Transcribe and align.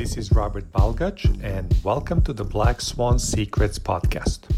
This 0.00 0.16
is 0.16 0.32
Robert 0.32 0.72
Balgach, 0.72 1.26
and 1.44 1.76
welcome 1.84 2.22
to 2.22 2.32
the 2.32 2.42
Black 2.42 2.80
Swan 2.80 3.18
Secrets 3.18 3.78
podcast. 3.78 4.48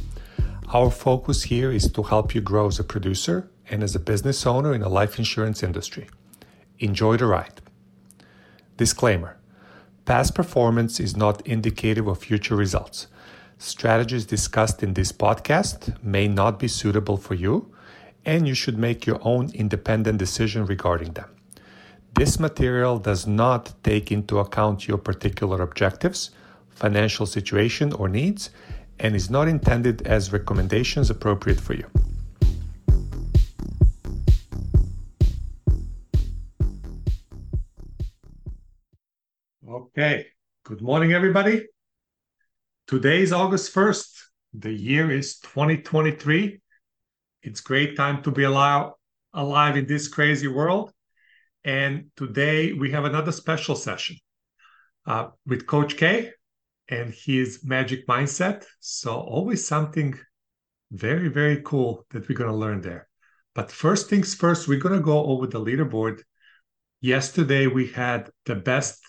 Our 0.72 0.88
focus 0.88 1.42
here 1.42 1.72
is 1.72 1.90
to 1.94 2.04
help 2.04 2.32
you 2.32 2.40
grow 2.40 2.68
as 2.68 2.78
a 2.78 2.84
producer 2.84 3.50
and 3.68 3.82
as 3.82 3.96
a 3.96 3.98
business 3.98 4.46
owner 4.46 4.72
in 4.72 4.82
the 4.82 4.88
life 4.88 5.18
insurance 5.18 5.64
industry. 5.64 6.08
Enjoy 6.78 7.16
the 7.16 7.26
ride. 7.26 7.60
Disclaimer 8.76 9.36
Past 10.04 10.32
performance 10.36 11.00
is 11.00 11.16
not 11.16 11.44
indicative 11.44 12.06
of 12.06 12.18
future 12.18 12.54
results. 12.54 13.08
Strategies 13.58 14.24
discussed 14.24 14.80
in 14.80 14.94
this 14.94 15.10
podcast 15.10 16.00
may 16.04 16.28
not 16.28 16.60
be 16.60 16.68
suitable 16.68 17.16
for 17.16 17.34
you, 17.34 17.74
and 18.24 18.46
you 18.46 18.54
should 18.54 18.78
make 18.78 19.06
your 19.06 19.18
own 19.22 19.50
independent 19.54 20.18
decision 20.18 20.66
regarding 20.66 21.14
them. 21.14 21.31
This 22.14 22.38
material 22.38 22.98
does 22.98 23.26
not 23.26 23.72
take 23.82 24.12
into 24.12 24.38
account 24.38 24.86
your 24.86 24.98
particular 24.98 25.62
objectives, 25.62 26.30
financial 26.68 27.24
situation, 27.24 27.92
or 27.94 28.06
needs, 28.06 28.50
and 28.98 29.16
is 29.16 29.30
not 29.30 29.48
intended 29.48 30.06
as 30.06 30.30
recommendations 30.30 31.08
appropriate 31.08 31.58
for 31.58 31.72
you. 31.72 31.86
Okay, 39.66 40.26
good 40.64 40.82
morning, 40.82 41.14
everybody. 41.14 41.66
Today 42.86 43.22
is 43.22 43.32
August 43.32 43.74
1st. 43.74 44.08
The 44.52 44.72
year 44.72 45.10
is 45.10 45.38
2023. 45.38 46.60
It's 47.42 47.60
great 47.62 47.96
time 47.96 48.22
to 48.22 48.30
be 48.30 48.42
alive, 48.44 48.92
alive 49.32 49.78
in 49.78 49.86
this 49.86 50.08
crazy 50.08 50.48
world. 50.48 50.92
And 51.64 52.10
today 52.16 52.72
we 52.72 52.90
have 52.90 53.04
another 53.04 53.32
special 53.32 53.76
session 53.76 54.16
uh, 55.06 55.28
with 55.46 55.66
Coach 55.66 55.96
K 55.96 56.30
and 56.88 57.14
his 57.14 57.60
magic 57.64 58.06
mindset. 58.06 58.64
So, 58.80 59.14
always 59.14 59.66
something 59.66 60.18
very, 60.90 61.28
very 61.28 61.62
cool 61.62 62.04
that 62.10 62.28
we're 62.28 62.36
going 62.36 62.50
to 62.50 62.56
learn 62.56 62.80
there. 62.80 63.08
But 63.54 63.70
first 63.70 64.10
things 64.10 64.34
first, 64.34 64.66
we're 64.66 64.80
going 64.80 64.98
to 64.98 65.04
go 65.04 65.24
over 65.24 65.46
the 65.46 65.60
leaderboard. 65.60 66.22
Yesterday, 67.00 67.66
we 67.66 67.88
had 67.88 68.30
the 68.44 68.54
best 68.54 69.00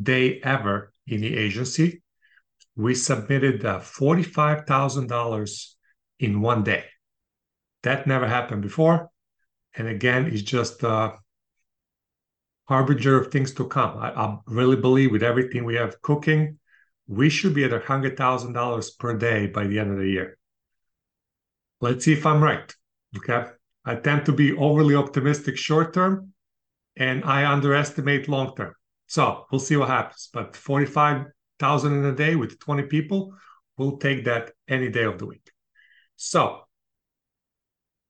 day 0.00 0.40
ever 0.42 0.92
in 1.06 1.20
the 1.20 1.36
agency. 1.36 2.02
We 2.76 2.94
submitted 2.94 3.64
uh, 3.64 3.80
$45,000 3.80 5.74
in 6.20 6.40
one 6.40 6.64
day. 6.64 6.84
That 7.82 8.06
never 8.06 8.26
happened 8.26 8.62
before. 8.62 9.10
And 9.74 9.88
again, 9.88 10.26
it's 10.26 10.42
just 10.42 10.82
uh, 10.84 11.12
harbinger 12.64 13.20
of 13.20 13.30
things 13.30 13.52
to 13.54 13.66
come. 13.66 13.98
I, 13.98 14.10
I 14.10 14.38
really 14.46 14.76
believe 14.76 15.12
with 15.12 15.22
everything 15.22 15.64
we 15.64 15.74
have 15.74 16.00
cooking, 16.02 16.58
we 17.06 17.28
should 17.28 17.54
be 17.54 17.64
at 17.64 17.70
$100,000 17.70 18.98
per 18.98 19.18
day 19.18 19.46
by 19.46 19.66
the 19.66 19.78
end 19.78 19.90
of 19.90 19.98
the 19.98 20.08
year. 20.08 20.38
Let's 21.80 22.04
see 22.04 22.12
if 22.12 22.24
I'm 22.24 22.42
right. 22.42 22.74
Okay. 23.16 23.50
I 23.84 23.96
tend 23.96 24.24
to 24.26 24.32
be 24.32 24.56
overly 24.56 24.94
optimistic 24.94 25.56
short 25.56 25.92
term 25.92 26.32
and 26.96 27.24
I 27.24 27.50
underestimate 27.50 28.28
long 28.28 28.54
term. 28.54 28.74
So 29.06 29.46
we'll 29.50 29.60
see 29.60 29.76
what 29.76 29.88
happens. 29.88 30.30
But 30.32 30.56
45,000 30.56 31.92
in 31.92 32.04
a 32.04 32.14
day 32.14 32.36
with 32.36 32.60
20 32.60 32.84
people, 32.84 33.34
we'll 33.76 33.98
take 33.98 34.24
that 34.24 34.52
any 34.68 34.88
day 34.88 35.04
of 35.04 35.18
the 35.18 35.26
week. 35.26 35.50
So 36.16 36.62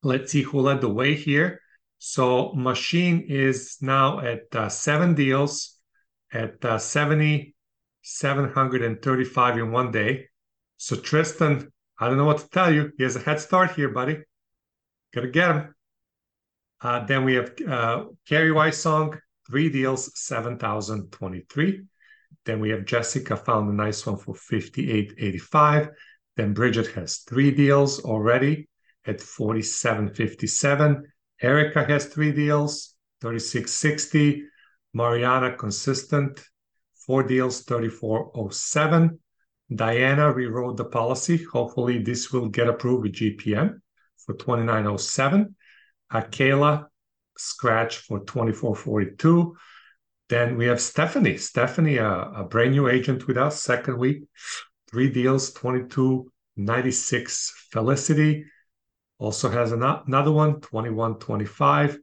let's 0.03 0.33
see 0.33 0.43
who 0.43 0.61
led 0.61 0.83
the 0.83 0.91
way 0.91 1.15
here. 1.15 1.62
So 2.05 2.53
machine 2.55 3.27
is 3.29 3.79
now 3.81 4.19
at 4.19 4.53
uh, 4.57 4.69
seven 4.69 5.15
deals 5.15 5.79
at 6.33 6.65
uh, 6.65 6.77
70, 6.77 7.55
735 8.03 9.59
in 9.59 9.71
one 9.71 9.93
day. 9.93 10.27
So 10.79 10.97
Tristan, 10.97 11.71
I 12.01 12.09
don't 12.09 12.17
know 12.17 12.25
what 12.25 12.39
to 12.39 12.49
tell 12.49 12.75
you. 12.75 12.91
He 12.97 13.05
has 13.05 13.15
a 13.15 13.21
head 13.21 13.39
start 13.39 13.77
here, 13.77 13.89
buddy. 13.89 14.19
Gotta 15.15 15.29
get 15.29 15.51
him. 15.53 15.75
Uh, 16.81 17.07
then 17.07 17.25
we 17.25 17.35
have 17.35 17.53
uh, 17.69 18.07
Carrie 18.29 18.51
Weissong, 18.51 19.17
three 19.47 19.71
deals, 19.71 20.11
7,023. 20.19 21.85
Then 22.45 22.59
we 22.59 22.71
have 22.71 22.85
Jessica 22.85 23.37
found 23.37 23.71
a 23.71 23.75
nice 23.75 24.05
one 24.05 24.17
for 24.17 24.35
58.85. 24.35 25.93
Then 26.37 26.53
Bridget 26.53 26.89
has 26.95 27.19
three 27.19 27.53
deals 27.53 28.01
already 28.01 28.69
at 29.07 29.19
47.57. 29.19 31.03
Erica 31.43 31.85
has 31.85 32.07
three 32.07 32.33
deals, 32.33 32.95
3660. 33.21 34.45
Mariana 34.95 35.57
consistent, 35.57 36.43
four 37.07 37.23
deals, 37.23 37.63
3407. 37.63 39.19
Diana 39.75 40.33
rewrote 40.33 40.77
the 40.77 40.85
policy. 40.85 41.43
Hopefully, 41.45 42.03
this 42.03 42.33
will 42.33 42.49
get 42.49 42.69
approved 42.69 43.03
with 43.03 43.15
GPM 43.15 43.81
for 44.25 44.35
2907. 44.35 45.55
Akela 46.11 46.89
scratch 47.37 47.99
for 47.99 48.21
2442. 48.21 49.57
Then 50.29 50.57
we 50.57 50.67
have 50.67 50.81
Stephanie. 50.81 51.39
Stephanie, 51.39 51.97
a, 51.97 52.09
a 52.09 52.45
brand 52.45 52.73
new 52.73 52.89
agent 52.89 53.27
with 53.27 53.37
us, 53.37 53.63
second 53.63 53.99
week, 53.99 54.23
three 54.91 55.11
deals, 55.11 55.53
2296. 55.53 57.67
Felicity, 57.71 58.45
also 59.23 59.49
has 59.49 59.71
another 59.71 60.33
one, 60.33 60.61
2125. 60.61 61.97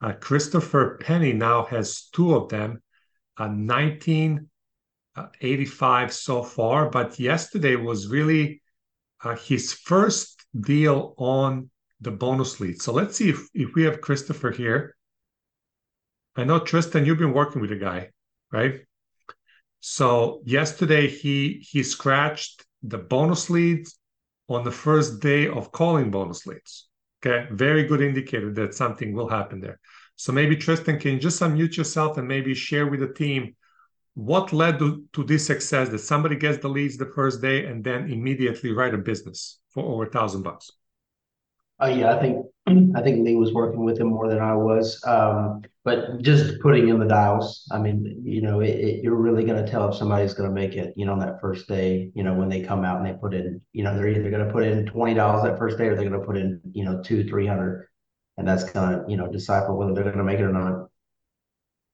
Uh, 0.00 0.12
Christopher 0.14 0.98
Penny 1.00 1.32
now 1.32 1.66
has 1.66 2.08
two 2.12 2.34
of 2.34 2.48
them, 2.48 2.82
uh, 3.38 3.46
1985 3.46 6.08
uh, 6.08 6.10
so 6.10 6.42
far. 6.42 6.90
But 6.90 7.20
yesterday 7.20 7.76
was 7.76 8.08
really 8.08 8.60
uh, 9.22 9.36
his 9.36 9.72
first 9.72 10.44
deal 10.60 11.14
on 11.16 11.70
the 12.00 12.10
bonus 12.10 12.58
lead. 12.58 12.82
So 12.82 12.92
let's 12.92 13.14
see 13.16 13.30
if, 13.30 13.48
if 13.54 13.74
we 13.74 13.84
have 13.84 14.00
Christopher 14.00 14.50
here. 14.50 14.96
I 16.34 16.42
know 16.44 16.58
Tristan, 16.58 17.04
you've 17.04 17.18
been 17.18 17.34
working 17.34 17.60
with 17.60 17.70
the 17.70 17.76
guy, 17.76 18.10
right? 18.50 18.80
So 19.80 20.40
yesterday 20.44 21.06
he 21.08 21.64
he 21.70 21.84
scratched 21.84 22.64
the 22.82 22.98
bonus 22.98 23.48
leads 23.50 23.97
on 24.48 24.64
the 24.64 24.70
first 24.70 25.20
day 25.20 25.46
of 25.48 25.72
calling 25.72 26.10
bonus 26.10 26.46
leads. 26.46 26.88
Okay, 27.24 27.48
very 27.50 27.84
good 27.84 28.00
indicator 28.00 28.52
that 28.54 28.74
something 28.74 29.12
will 29.12 29.28
happen 29.28 29.60
there. 29.60 29.80
So 30.16 30.32
maybe 30.32 30.56
Tristan 30.56 30.98
can 30.98 31.12
you 31.12 31.18
just 31.18 31.40
unmute 31.40 31.76
yourself 31.76 32.16
and 32.18 32.26
maybe 32.26 32.54
share 32.54 32.86
with 32.86 33.00
the 33.00 33.12
team 33.12 33.54
what 34.14 34.52
led 34.52 34.78
to, 34.80 35.04
to 35.12 35.22
this 35.22 35.46
success 35.46 35.88
that 35.90 36.00
somebody 36.00 36.34
gets 36.34 36.58
the 36.58 36.68
leads 36.68 36.96
the 36.96 37.12
first 37.14 37.40
day 37.40 37.66
and 37.66 37.84
then 37.84 38.10
immediately 38.10 38.72
write 38.72 38.94
a 38.94 38.98
business 38.98 39.60
for 39.70 39.84
over 39.84 40.04
a 40.04 40.10
thousand 40.10 40.42
bucks. 40.42 40.72
Uh, 41.80 41.86
yeah, 41.86 42.16
I 42.16 42.20
think 42.20 42.46
I 42.96 43.02
think 43.02 43.24
Lee 43.24 43.36
was 43.36 43.52
working 43.52 43.84
with 43.84 43.98
him 43.98 44.08
more 44.08 44.28
than 44.28 44.40
I 44.40 44.54
was. 44.54 45.02
Um, 45.06 45.62
but 45.84 46.20
just 46.20 46.60
putting 46.60 46.88
in 46.88 46.98
the 46.98 47.06
dials, 47.06 47.66
I 47.72 47.78
mean, 47.78 48.22
you 48.24 48.42
know, 48.42 48.60
it, 48.60 48.70
it, 48.70 49.02
you're 49.02 49.16
really 49.16 49.44
going 49.44 49.64
to 49.64 49.70
tell 49.70 49.88
if 49.88 49.96
somebody's 49.96 50.34
going 50.34 50.48
to 50.48 50.54
make 50.54 50.74
it, 50.74 50.92
you 50.96 51.06
know, 51.06 51.12
on 51.12 51.18
that 51.20 51.40
first 51.40 51.66
day, 51.66 52.10
you 52.14 52.22
know, 52.22 52.34
when 52.34 52.48
they 52.48 52.60
come 52.62 52.84
out 52.84 52.98
and 52.98 53.06
they 53.06 53.18
put 53.18 53.32
in, 53.32 53.60
you 53.72 53.84
know, 53.84 53.94
they're 53.96 54.08
either 54.08 54.30
going 54.30 54.46
to 54.46 54.52
put 54.52 54.64
in 54.64 54.86
twenty 54.86 55.14
dollars 55.14 55.44
that 55.44 55.58
first 55.58 55.78
day 55.78 55.86
or 55.86 55.94
they're 55.94 56.08
going 56.08 56.20
to 56.20 56.26
put 56.26 56.36
in, 56.36 56.60
you 56.72 56.84
know, 56.84 57.02
two, 57.02 57.24
three 57.24 57.46
hundred, 57.46 57.88
and 58.36 58.46
that's 58.46 58.64
going 58.64 58.90
to, 58.90 59.04
you 59.08 59.16
know, 59.16 59.30
decipher 59.30 59.74
whether 59.74 59.94
they're 59.94 60.04
going 60.04 60.18
to 60.18 60.24
make 60.24 60.38
it 60.38 60.44
or 60.44 60.52
not. 60.52 60.88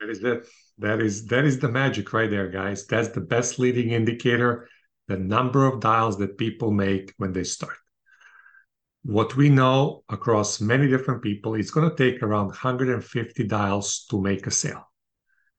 That 0.01 0.11
is 0.11 0.21
the 0.21 0.45
that 0.79 1.01
is 1.01 1.27
that 1.27 1.45
is 1.45 1.61
the 1.61 1.69
magic 1.69 2.13
right 2.13 2.29
there, 2.29 2.49
guys. 2.49 2.87
That's 2.87 3.09
the 3.09 3.21
best 3.21 3.59
leading 3.59 3.91
indicator, 3.91 4.69
the 5.07 5.17
number 5.17 5.67
of 5.67 5.81
dials 5.81 6.19
that 6.19 6.37
people 6.37 6.73
make 6.73 7.15
when 7.17 7.33
they 7.33 7.45
start 7.45 7.77
what 9.05 9.37
we 9.37 9.51
know 9.51 10.03
across 10.09 10.61
many 10.61 10.89
different 10.89 11.23
people, 11.23 11.55
it's 11.55 11.71
going 11.71 11.89
to 11.89 11.97
take 11.97 12.23
around 12.23 12.47
150 12.47 13.45
dials 13.45 14.07
to 14.11 14.21
make 14.21 14.47
a 14.47 14.51
sale. 14.51 14.91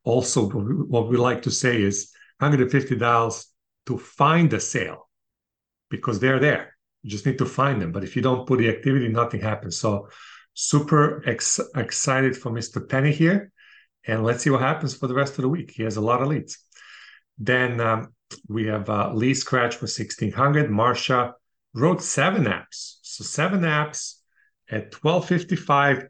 Also, 0.03 0.49
what 0.49 1.09
we 1.09 1.17
like 1.17 1.43
to 1.43 1.51
say 1.51 1.81
is 1.81 2.11
150 2.39 2.95
dials 2.95 3.47
to 3.85 3.97
find 3.97 4.51
a 4.53 4.59
sale 4.59 5.09
because 5.89 6.19
they're 6.19 6.39
there. 6.39 6.75
You 7.03 7.11
just 7.11 7.25
need 7.25 7.37
to 7.37 7.45
find 7.45 7.79
them. 7.79 7.91
But 7.91 8.03
if 8.03 8.15
you 8.15 8.23
don't 8.23 8.47
put 8.47 8.57
the 8.59 8.69
activity, 8.69 9.09
nothing 9.09 9.41
happens. 9.41 9.77
So, 9.77 10.09
super 10.55 11.21
ex- 11.27 11.59
excited 11.75 12.35
for 12.35 12.51
Mr. 12.51 12.87
Penny 12.87 13.11
here. 13.11 13.51
And 14.07 14.23
let's 14.23 14.43
see 14.43 14.49
what 14.49 14.61
happens 14.61 14.95
for 14.95 15.07
the 15.07 15.13
rest 15.13 15.37
of 15.37 15.43
the 15.43 15.49
week. 15.49 15.71
He 15.71 15.83
has 15.83 15.97
a 15.97 16.01
lot 16.01 16.21
of 16.21 16.29
leads. 16.29 16.57
Then 17.37 17.79
um, 17.79 18.13
we 18.47 18.65
have 18.67 18.89
uh, 18.89 19.11
Lee 19.13 19.33
Scratch 19.33 19.75
for 19.75 19.85
1600, 19.85 20.69
Marsha 20.69 21.33
wrote 21.75 22.01
seven 22.01 22.45
apps. 22.45 22.97
So 23.01 23.23
seven 23.23 23.61
apps 23.61 24.15
at 24.69 24.93
1255. 24.93 26.07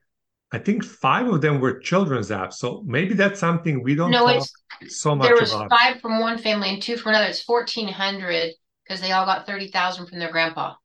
I 0.52 0.58
think 0.60 0.86
five 0.86 1.28
of 1.28 1.42
them 1.42 1.60
were 1.60 1.80
children's 1.80 2.30
apps. 2.30 2.54
So 2.54 2.84
maybe 2.86 3.16
that's 3.16 3.40
something 3.40 3.84
we 3.84 3.96
don't 3.96 4.12
know 4.12 4.40
so 4.88 5.16
much 5.16 5.28
There 5.28 5.36
was 5.36 5.54
about. 5.54 5.70
five 5.70 6.00
from 6.02 6.20
one 6.20 6.38
family 6.38 6.70
and 6.70 6.82
two 6.82 6.98
from 6.98 7.10
another. 7.10 7.28
It's 7.28 7.46
1400 7.46 8.54
because 8.84 9.02
they 9.02 9.12
all 9.12 9.26
got 9.26 9.46
30,000 9.46 10.08
from 10.08 10.20
their 10.20 10.32
grandpa. 10.32 10.76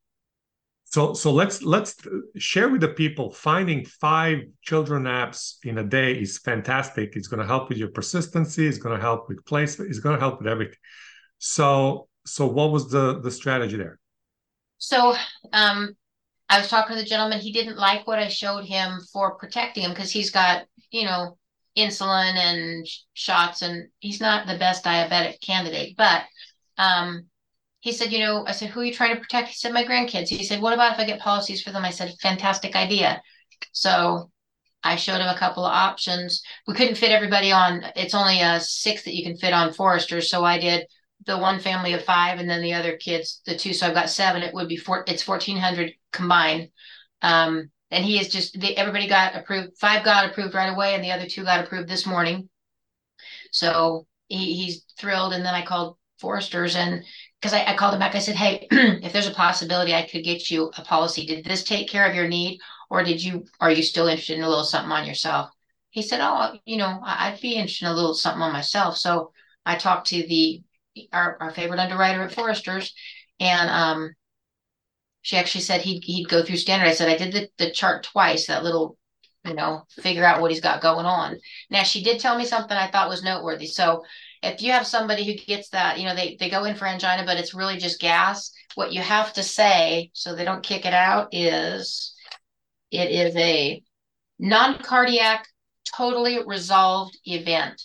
So 0.84 1.12
so 1.14 1.30
let's 1.30 1.62
let's 1.62 1.94
share 2.36 2.68
with 2.68 2.80
the 2.80 2.88
people. 2.88 3.30
Finding 3.30 3.84
five 3.84 4.38
children 4.62 5.04
apps 5.04 5.54
in 5.62 5.78
a 5.78 5.84
day 5.84 6.14
is 6.14 6.38
fantastic. 6.38 7.14
It's 7.14 7.28
going 7.28 7.38
to 7.38 7.46
help 7.46 7.68
with 7.68 7.78
your 7.78 7.90
persistency. 7.90 8.66
It's 8.66 8.78
going 8.78 8.96
to 8.96 9.00
help 9.00 9.28
with 9.28 9.44
placement. 9.44 9.90
It's 9.90 10.00
going 10.00 10.16
to 10.16 10.20
help 10.20 10.40
with 10.40 10.48
everything. 10.48 10.78
So 11.38 12.08
so 12.26 12.46
what 12.46 12.72
was 12.72 12.90
the 12.90 13.20
the 13.20 13.30
strategy 13.30 13.76
there? 13.76 13.99
So 14.80 15.14
um, 15.52 15.94
I 16.48 16.58
was 16.58 16.68
talking 16.68 16.96
to 16.96 17.02
the 17.02 17.08
gentleman. 17.08 17.38
He 17.38 17.52
didn't 17.52 17.76
like 17.76 18.06
what 18.06 18.18
I 18.18 18.28
showed 18.28 18.64
him 18.64 18.98
for 19.12 19.36
protecting 19.36 19.84
him 19.84 19.90
because 19.90 20.10
he's 20.10 20.30
got 20.30 20.66
you 20.90 21.04
know 21.04 21.36
insulin 21.76 22.34
and 22.34 22.86
shots, 23.14 23.62
and 23.62 23.88
he's 24.00 24.20
not 24.20 24.48
the 24.48 24.58
best 24.58 24.84
diabetic 24.84 25.40
candidate. 25.40 25.96
But 25.96 26.24
um, 26.78 27.26
he 27.80 27.92
said, 27.92 28.12
you 28.12 28.18
know, 28.18 28.44
I 28.46 28.52
said, 28.52 28.70
who 28.70 28.80
are 28.80 28.84
you 28.84 28.92
trying 28.92 29.14
to 29.14 29.20
protect? 29.20 29.48
He 29.48 29.54
said, 29.54 29.72
my 29.72 29.84
grandkids. 29.84 30.28
He 30.28 30.44
said, 30.44 30.60
what 30.60 30.74
about 30.74 30.94
if 30.94 30.98
I 30.98 31.04
get 31.04 31.20
policies 31.20 31.62
for 31.62 31.70
them? 31.70 31.84
I 31.84 31.90
said, 31.90 32.14
fantastic 32.20 32.74
idea. 32.74 33.22
So 33.72 34.30
I 34.82 34.96
showed 34.96 35.20
him 35.20 35.28
a 35.28 35.38
couple 35.38 35.64
of 35.64 35.72
options. 35.72 36.42
We 36.66 36.74
couldn't 36.74 36.96
fit 36.96 37.10
everybody 37.10 37.52
on. 37.52 37.84
It's 37.96 38.14
only 38.14 38.40
a 38.40 38.60
six 38.60 39.04
that 39.04 39.14
you 39.14 39.22
can 39.22 39.36
fit 39.36 39.52
on 39.52 39.72
Foresters. 39.72 40.30
So 40.30 40.44
I 40.44 40.58
did 40.58 40.86
the 41.26 41.38
one 41.38 41.60
family 41.60 41.92
of 41.92 42.04
five, 42.04 42.38
and 42.38 42.48
then 42.48 42.62
the 42.62 42.74
other 42.74 42.96
kids, 42.96 43.42
the 43.46 43.56
two. 43.56 43.72
So 43.72 43.86
I've 43.86 43.94
got 43.94 44.10
seven. 44.10 44.42
It 44.42 44.54
would 44.54 44.68
be 44.68 44.76
four. 44.76 45.04
It's 45.06 45.22
fourteen 45.22 45.56
hundred 45.56 45.92
combined. 46.12 46.70
Um, 47.22 47.70
and 47.90 48.04
he 48.04 48.18
is 48.18 48.28
just 48.28 48.58
they, 48.58 48.74
everybody 48.76 49.08
got 49.08 49.36
approved. 49.36 49.78
Five 49.78 50.04
got 50.04 50.30
approved 50.30 50.54
right 50.54 50.72
away, 50.72 50.94
and 50.94 51.04
the 51.04 51.12
other 51.12 51.26
two 51.26 51.44
got 51.44 51.64
approved 51.64 51.88
this 51.88 52.06
morning. 52.06 52.48
So 53.52 54.06
he, 54.28 54.54
he's 54.54 54.84
thrilled. 54.98 55.32
And 55.32 55.44
then 55.44 55.54
I 55.54 55.64
called 55.64 55.96
Foresters 56.20 56.76
and 56.76 57.04
because 57.40 57.52
I, 57.52 57.64
I, 57.64 57.76
called 57.76 57.94
him 57.94 58.00
back. 58.00 58.14
I 58.14 58.18
said, 58.18 58.36
Hey, 58.36 58.66
if 58.70 59.12
there's 59.12 59.26
a 59.26 59.32
possibility 59.32 59.94
I 59.94 60.06
could 60.06 60.24
get 60.24 60.50
you 60.50 60.70
a 60.76 60.82
policy, 60.82 61.26
did 61.26 61.44
this 61.44 61.64
take 61.64 61.88
care 61.88 62.06
of 62.06 62.14
your 62.14 62.28
need? 62.28 62.60
Or 62.90 63.02
did 63.02 63.22
you, 63.22 63.44
are 63.60 63.70
you 63.70 63.82
still 63.82 64.08
interested 64.08 64.36
in 64.36 64.42
a 64.42 64.48
little 64.48 64.64
something 64.64 64.92
on 64.92 65.06
yourself? 65.06 65.50
He 65.90 66.02
said, 66.02 66.20
Oh, 66.22 66.58
you 66.64 66.76
know, 66.76 67.00
I'd 67.02 67.40
be 67.40 67.54
interested 67.54 67.86
in 67.86 67.92
a 67.92 67.94
little 67.94 68.14
something 68.14 68.42
on 68.42 68.52
myself. 68.52 68.96
So 68.96 69.32
I 69.64 69.76
talked 69.76 70.08
to 70.08 70.26
the, 70.26 70.62
our, 71.12 71.36
our 71.40 71.50
favorite 71.52 71.80
underwriter 71.80 72.22
at 72.22 72.32
Foresters 72.32 72.92
and, 73.38 73.70
um, 73.70 74.10
she 75.22 75.36
actually 75.36 75.60
said 75.62 75.82
he'd, 75.82 76.02
he'd 76.04 76.28
go 76.28 76.42
through 76.42 76.56
standard. 76.56 76.88
I 76.88 76.92
said, 76.92 77.08
I 77.08 77.16
did 77.16 77.32
the, 77.32 77.48
the 77.58 77.70
chart 77.70 78.04
twice, 78.04 78.46
that 78.46 78.64
little, 78.64 78.96
you 79.44 79.54
know, 79.54 79.84
figure 79.90 80.24
out 80.24 80.40
what 80.40 80.50
he's 80.50 80.60
got 80.60 80.80
going 80.82 81.06
on. 81.06 81.36
Now 81.68 81.82
she 81.82 82.02
did 82.02 82.20
tell 82.20 82.38
me 82.38 82.44
something 82.44 82.76
I 82.76 82.90
thought 82.90 83.08
was 83.08 83.22
noteworthy. 83.22 83.66
So 83.66 84.02
if 84.42 84.62
you 84.62 84.72
have 84.72 84.86
somebody 84.86 85.24
who 85.24 85.34
gets 85.34 85.68
that, 85.70 85.98
you 85.98 86.06
know, 86.06 86.14
they, 86.14 86.36
they 86.40 86.48
go 86.48 86.64
in 86.64 86.74
for 86.74 86.86
angina, 86.86 87.24
but 87.26 87.36
it's 87.36 87.54
really 87.54 87.76
just 87.76 88.00
gas, 88.00 88.50
what 88.74 88.92
you 88.92 89.00
have 89.00 89.32
to 89.34 89.42
say 89.42 90.10
so 90.14 90.34
they 90.34 90.44
don't 90.44 90.62
kick 90.62 90.86
it 90.86 90.94
out 90.94 91.28
is 91.32 92.14
it 92.90 93.10
is 93.10 93.36
a 93.36 93.82
non 94.38 94.78
cardiac, 94.78 95.46
totally 95.96 96.40
resolved 96.46 97.18
event. 97.24 97.82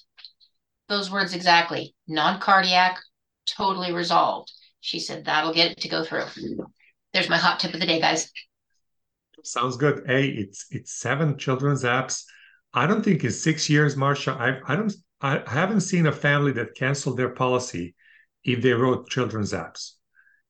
Those 0.88 1.12
words 1.12 1.34
exactly 1.34 1.96
non 2.08 2.40
cardiac, 2.40 3.00
totally 3.46 3.92
resolved. 3.92 4.52
She 4.82 5.00
said 5.00 5.26
that'll 5.26 5.54
get 5.54 5.72
it 5.72 5.82
to 5.82 5.90
go 5.90 6.04
through. 6.04 6.26
There's 7.14 7.30
my 7.30 7.38
hot 7.38 7.60
tip 7.60 7.74
of 7.74 7.80
the 7.80 7.86
day, 7.86 8.00
guys. 8.00 8.32
Sounds 9.44 9.78
good. 9.78 10.04
Hey, 10.08 10.28
it's 10.28 10.66
it's 10.72 10.94
seven 10.94 11.38
children's 11.38 11.84
apps. 11.84 12.24
I 12.74 12.88
don't 12.88 13.04
think 13.04 13.24
in 13.24 13.32
six 13.32 13.70
years, 13.70 13.96
Marsha, 13.96 14.36
I 14.38 14.60
I 14.72 14.76
don't 14.76 14.94
I 15.22 15.42
haven't 15.48 15.82
seen 15.82 16.08
a 16.08 16.12
family 16.12 16.52
that 16.54 16.76
canceled 16.76 17.18
their 17.18 17.30
policy 17.30 17.96
if 18.44 18.62
they 18.62 18.74
wrote 18.74 19.10
children's 19.10 19.54
apps. 19.54 19.94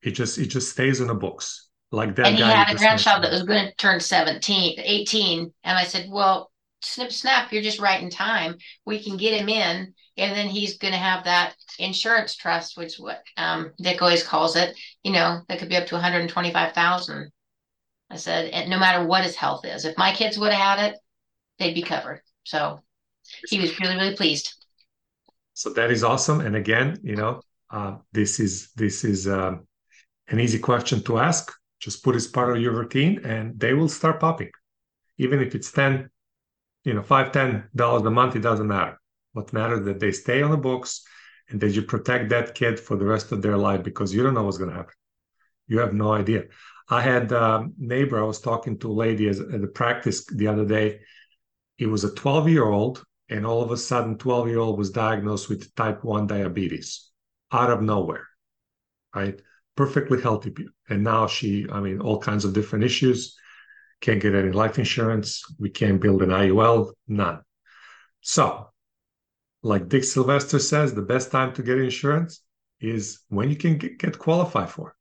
It 0.01 0.11
just 0.11 0.37
it 0.37 0.47
just 0.47 0.71
stays 0.71 1.01
in 1.01 1.07
the 1.07 1.15
books. 1.15 1.69
Like 1.91 2.15
that. 2.15 2.27
And 2.27 2.35
he 2.35 2.41
had 2.41 2.73
a 2.73 2.75
grandchild 2.75 3.23
that 3.23 3.31
was 3.31 3.43
going 3.43 3.67
to 3.67 3.75
turn 3.75 3.99
17, 3.99 4.79
18. 4.79 5.53
And 5.63 5.77
I 5.77 5.83
said, 5.83 6.07
Well, 6.09 6.51
snip 6.81 7.11
snap, 7.11 7.53
you're 7.53 7.61
just 7.61 7.79
right 7.79 8.01
in 8.01 8.09
time. 8.09 8.57
We 8.85 9.01
can 9.01 9.17
get 9.17 9.39
him 9.39 9.47
in, 9.47 9.93
and 10.17 10.35
then 10.35 10.47
he's 10.47 10.77
gonna 10.77 10.97
have 10.97 11.25
that 11.25 11.55
insurance 11.79 12.35
trust, 12.35 12.77
which 12.77 12.95
what 12.97 13.23
um 13.37 13.71
Dick 13.81 14.01
always 14.01 14.23
calls 14.23 14.55
it, 14.55 14.77
you 15.03 15.11
know, 15.11 15.41
that 15.47 15.59
could 15.59 15.69
be 15.69 15.77
up 15.77 15.87
to 15.87 15.95
125,000. 15.95 17.31
I 18.09 18.15
said, 18.17 18.51
and 18.51 18.69
no 18.69 18.79
matter 18.79 19.05
what 19.05 19.23
his 19.23 19.35
health 19.35 19.65
is, 19.65 19.83
if 19.83 19.97
my 19.97 20.13
kids 20.13 20.37
would 20.37 20.53
have 20.53 20.79
had 20.79 20.91
it, 20.91 20.99
they'd 21.59 21.73
be 21.73 21.81
covered. 21.81 22.21
So 22.43 22.79
he 23.49 23.59
was 23.59 23.79
really, 23.79 23.95
really 23.95 24.15
pleased. 24.15 24.53
So 25.53 25.71
that 25.71 25.91
is 25.91 26.03
awesome. 26.03 26.41
And 26.41 26.55
again, 26.55 26.99
you 27.01 27.15
know, 27.15 27.41
uh, 27.71 27.97
this 28.11 28.39
is 28.39 28.71
this 28.75 29.03
is 29.03 29.27
uh, 29.27 29.55
an 30.27 30.39
easy 30.39 30.59
question 30.59 31.01
to 31.03 31.17
ask. 31.17 31.51
Just 31.79 32.03
put 32.03 32.15
as 32.15 32.27
part 32.27 32.55
of 32.55 32.61
your 32.61 32.73
routine, 32.73 33.21
and 33.25 33.59
they 33.59 33.73
will 33.73 33.89
start 33.89 34.19
popping. 34.19 34.49
Even 35.17 35.41
if 35.41 35.55
it's 35.55 35.71
ten, 35.71 36.09
you 36.83 36.93
know, 36.93 37.03
five, 37.03 37.31
ten 37.31 37.69
dollars 37.75 38.03
a 38.03 38.11
month, 38.11 38.35
it 38.35 38.39
doesn't 38.39 38.67
matter. 38.67 38.99
What 39.35 39.51
matters 39.51 39.83
that 39.85 39.99
they 39.99 40.13
stay 40.13 40.41
on 40.41 40.51
the 40.51 40.57
books 40.69 41.03
and 41.49 41.59
that 41.59 41.73
you 41.75 41.81
protect 41.81 42.29
that 42.29 42.55
kid 42.55 42.79
for 42.79 42.95
the 42.95 43.05
rest 43.05 43.33
of 43.33 43.41
their 43.41 43.57
life 43.57 43.83
because 43.83 44.13
you 44.13 44.23
don't 44.23 44.33
know 44.33 44.43
what's 44.43 44.57
going 44.57 44.69
to 44.69 44.75
happen. 44.77 44.93
You 45.67 45.79
have 45.79 45.93
no 45.93 46.13
idea. 46.13 46.43
I 46.89 47.01
had 47.01 47.31
a 47.33 47.67
neighbor. 47.77 48.17
I 48.17 48.23
was 48.23 48.39
talking 48.39 48.79
to 48.79 48.91
a 48.91 48.99
lady 49.05 49.27
at 49.27 49.37
the 49.37 49.67
practice 49.67 50.25
the 50.25 50.47
other 50.47 50.65
day. 50.65 51.01
It 51.77 51.87
was 51.87 52.05
a 52.05 52.15
12 52.15 52.47
year 52.47 52.63
old 52.63 53.03
and 53.27 53.45
all 53.45 53.61
of 53.61 53.71
a 53.71 53.77
sudden 53.77 54.17
12 54.17 54.47
year 54.47 54.59
old 54.59 54.77
was 54.77 54.91
diagnosed 54.91 55.49
with 55.49 55.73
type 55.75 56.03
1 56.03 56.27
diabetes 56.27 57.09
out 57.51 57.71
of 57.71 57.81
nowhere 57.81 58.27
right 59.15 59.41
perfectly 59.75 60.21
healthy 60.21 60.53
and 60.89 61.03
now 61.03 61.27
she 61.27 61.65
i 61.71 61.79
mean 61.79 61.99
all 61.99 62.19
kinds 62.19 62.45
of 62.45 62.53
different 62.53 62.85
issues 62.85 63.37
can't 64.01 64.21
get 64.21 64.35
any 64.35 64.51
life 64.51 64.77
insurance 64.77 65.43
we 65.59 65.69
can't 65.69 66.01
build 66.01 66.21
an 66.21 66.29
iul 66.29 66.91
none 67.07 67.41
so 68.21 68.69
like 69.65 69.89
dick 69.89 70.03
sylvester 70.03 70.59
says 70.59 70.93
the 70.93 71.09
best 71.13 71.31
time 71.31 71.51
to 71.53 71.63
get 71.63 71.77
insurance 71.79 72.41
is 72.79 73.21
when 73.29 73.49
you 73.49 73.55
can 73.55 73.77
get, 73.77 74.17
qualified 74.19 74.69
for 74.69 74.95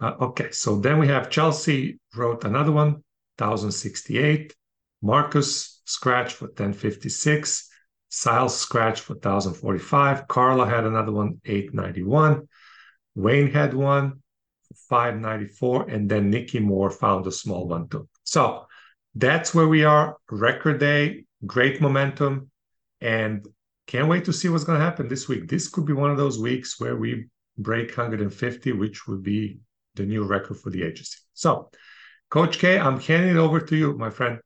uh, 0.00 0.14
okay 0.20 0.50
so 0.50 0.78
then 0.78 0.98
we 0.98 1.08
have 1.08 1.30
chelsea 1.30 1.98
wrote 2.14 2.44
another 2.44 2.72
one 2.72 2.92
1068 3.38 4.54
marcus 5.02 5.76
scratch 5.86 6.34
for 6.34 6.46
1056. 6.46 7.70
Siles 8.10 8.50
scratch 8.50 9.00
for 9.00 9.14
1045. 9.14 10.28
Carla 10.28 10.68
had 10.68 10.84
another 10.84 11.12
one, 11.12 11.40
891. 11.44 12.46
Wayne 13.14 13.50
had 13.50 13.72
one, 13.72 14.22
594. 14.88 15.88
And 15.88 16.08
then 16.08 16.30
Nikki 16.30 16.60
Moore 16.60 16.90
found 16.90 17.26
a 17.26 17.32
small 17.32 17.66
one 17.66 17.88
too. 17.88 18.08
So 18.24 18.66
that's 19.14 19.54
where 19.54 19.68
we 19.68 19.84
are. 19.84 20.16
Record 20.30 20.78
day, 20.78 21.24
great 21.46 21.80
momentum. 21.80 22.50
And 23.00 23.46
can't 23.86 24.08
wait 24.08 24.24
to 24.24 24.32
see 24.32 24.48
what's 24.48 24.64
going 24.64 24.78
to 24.78 24.84
happen 24.84 25.08
this 25.08 25.28
week. 25.28 25.48
This 25.48 25.68
could 25.68 25.86
be 25.86 25.92
one 25.92 26.10
of 26.10 26.16
those 26.16 26.38
weeks 26.38 26.80
where 26.80 26.96
we 26.96 27.26
break 27.58 27.96
150, 27.96 28.72
which 28.72 29.06
would 29.06 29.22
be 29.22 29.60
the 29.94 30.04
new 30.04 30.24
record 30.24 30.58
for 30.58 30.70
the 30.70 30.82
agency. 30.82 31.18
So, 31.34 31.70
Coach 32.30 32.58
K, 32.58 32.78
I'm 32.78 32.98
handing 32.98 33.36
it 33.36 33.38
over 33.38 33.60
to 33.60 33.76
you, 33.76 33.96
my 33.96 34.10
friend. 34.10 34.40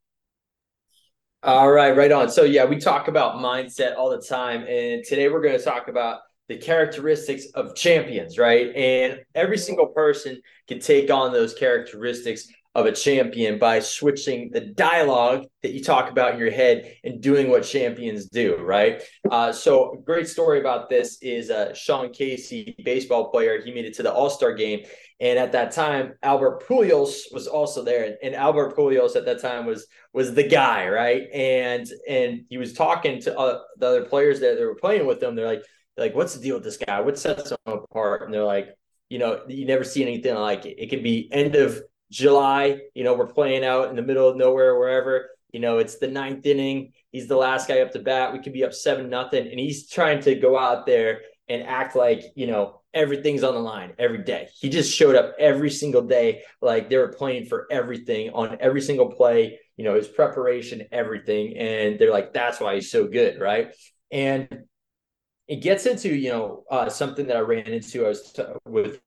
All 1.43 1.73
right, 1.73 1.97
right 1.97 2.13
on. 2.13 2.29
So, 2.29 2.45
yeah, 2.45 2.67
we 2.67 2.77
talk 2.77 3.09
about 3.09 3.37
mindset 3.37 3.97
all 3.97 4.11
the 4.11 4.21
time. 4.21 4.65
And 4.69 5.03
today 5.05 5.29
we're 5.29 5.41
going 5.41 5.59
to 5.59 5.65
talk 5.65 5.89
about 5.89 6.21
the 6.49 6.59
characteristics 6.59 7.47
of 7.55 7.75
champions, 7.75 8.37
right? 8.37 8.75
And 8.75 9.21
every 9.35 9.57
single 9.57 9.87
person 9.87 10.43
can 10.69 10.81
take 10.81 11.11
on 11.11 11.33
those 11.33 11.55
characteristics 11.55 12.49
of 12.81 12.87
a 12.87 12.93
champion 12.93 13.59
by 13.59 13.81
switching 13.81 14.51
the 14.51 14.61
dialogue 14.61 15.45
that 15.63 15.73
you 15.73 15.83
talk 15.83 16.11
about 16.11 16.35
in 16.35 16.41
your 16.41 16.51
head 16.51 16.97
and 17.05 17.21
doing 17.21 17.49
what 17.49 17.63
champions 17.63 18.27
do, 18.27 18.57
right? 18.57 19.03
Uh, 19.31 19.53
so, 19.53 19.95
a 19.95 20.03
great 20.03 20.29
story 20.29 20.61
about 20.61 20.89
this 20.89 21.19
is 21.23 21.51
uh, 21.51 21.73
Sean 21.75 22.13
Casey, 22.13 22.75
baseball 22.85 23.31
player. 23.31 23.61
He 23.63 23.73
made 23.73 23.85
it 23.85 23.95
to 23.95 24.03
the 24.03 24.13
All 24.13 24.31
Star 24.31 24.53
game, 24.55 24.81
and 25.21 25.39
at 25.39 25.53
that 25.53 25.73
time, 25.73 26.15
Albert 26.23 26.67
Pujols 26.67 27.33
was 27.33 27.47
also 27.47 27.85
there, 27.85 28.17
and 28.23 28.35
Albert 28.35 28.77
Pujols 28.77 29.17
at 29.17 29.27
that 29.27 29.41
time 29.41 29.67
was 29.67 29.87
was 30.13 30.35
the 30.35 30.49
guy, 30.49 30.89
right? 30.89 31.29
And 31.33 31.87
and 32.09 32.45
he 32.49 32.57
was 32.57 32.73
talking 32.73 33.21
to 33.23 33.39
uh, 33.39 33.61
the 33.77 33.87
other 33.87 34.05
players 34.07 34.41
that 34.41 34.57
they 34.57 34.65
were 34.65 34.75
playing 34.75 35.07
with 35.07 35.21
them. 35.21 35.35
They're 35.35 35.47
like, 35.47 35.63
they're 35.97 36.07
like, 36.07 36.15
what's 36.15 36.35
the 36.35 36.43
deal 36.43 36.57
with 36.57 36.65
this 36.65 36.79
guy? 36.79 37.01
What 37.01 37.19
sets 37.19 37.51
him 37.51 37.59
apart? 37.67 38.23
And 38.23 38.33
they're 38.33 38.45
like, 38.45 38.71
you 39.11 39.19
know, 39.19 39.43
you 39.49 39.67
never 39.67 39.85
see 39.85 40.03
anything 40.03 40.35
like 40.35 40.65
it. 40.65 40.83
It 40.83 40.89
could 40.89 41.03
be 41.03 41.29
end 41.33 41.55
of 41.57 41.83
July. 42.11 42.81
You 42.95 43.05
know, 43.05 43.15
we're 43.15 43.27
playing 43.27 43.65
out 43.65 43.91
in 43.91 43.97
the 43.97 44.03
middle 44.03 44.29
of 44.29 44.37
nowhere, 44.37 44.79
wherever. 44.79 45.31
You 45.53 45.61
know, 45.61 45.79
it's 45.79 45.99
the 45.99 46.09
ninth 46.09 46.47
inning. 46.47 46.93
He's 47.11 47.27
the 47.27 47.37
last 47.37 47.69
guy 47.69 47.81
up 47.81 47.93
to 47.93 47.99
bat. 47.99 48.33
We 48.33 48.41
could 48.41 48.53
be 48.53 48.65
up 48.65 48.73
seven 48.73 49.11
nothing, 49.11 49.49
and 49.49 49.59
he's 49.59 49.89
trying 49.89 50.21
to 50.23 50.35
go 50.35 50.59
out 50.59 50.87
there 50.87 51.23
and 51.49 51.63
act 51.65 51.97
like 51.97 52.23
you 52.37 52.47
know 52.47 52.81
everything's 52.93 53.45
on 53.45 53.55
the 53.55 53.61
line 53.61 53.93
every 53.99 54.23
day. 54.23 54.49
He 54.61 54.69
just 54.69 54.95
showed 54.95 55.15
up 55.15 55.35
every 55.39 55.71
single 55.71 56.03
day, 56.03 56.43
like 56.61 56.89
they 56.89 56.97
were 56.97 57.13
playing 57.13 57.47
for 57.47 57.67
everything 57.71 58.31
on 58.31 58.57
every 58.61 58.81
single 58.81 59.13
play, 59.13 59.59
you 59.77 59.85
know, 59.85 59.95
his 59.95 60.09
preparation, 60.09 60.83
everything. 60.91 61.57
And 61.57 61.99
they're 61.99 62.13
like, 62.13 62.33
that's 62.33 62.61
why 62.61 62.75
he's 62.75 62.91
so 62.91 63.07
good. 63.07 63.41
Right. 63.41 63.75
And 64.11 64.49
it 65.47 65.63
gets 65.63 65.87
into, 65.87 66.15
you 66.15 66.31
know, 66.31 66.65
uh, 66.71 66.89
something 66.89 67.27
that 67.27 67.37
I 67.37 67.41
ran 67.41 67.67
into 67.67 68.05
I 68.05 68.09
was 68.09 68.33
t- 68.33 68.43
with 68.67 69.01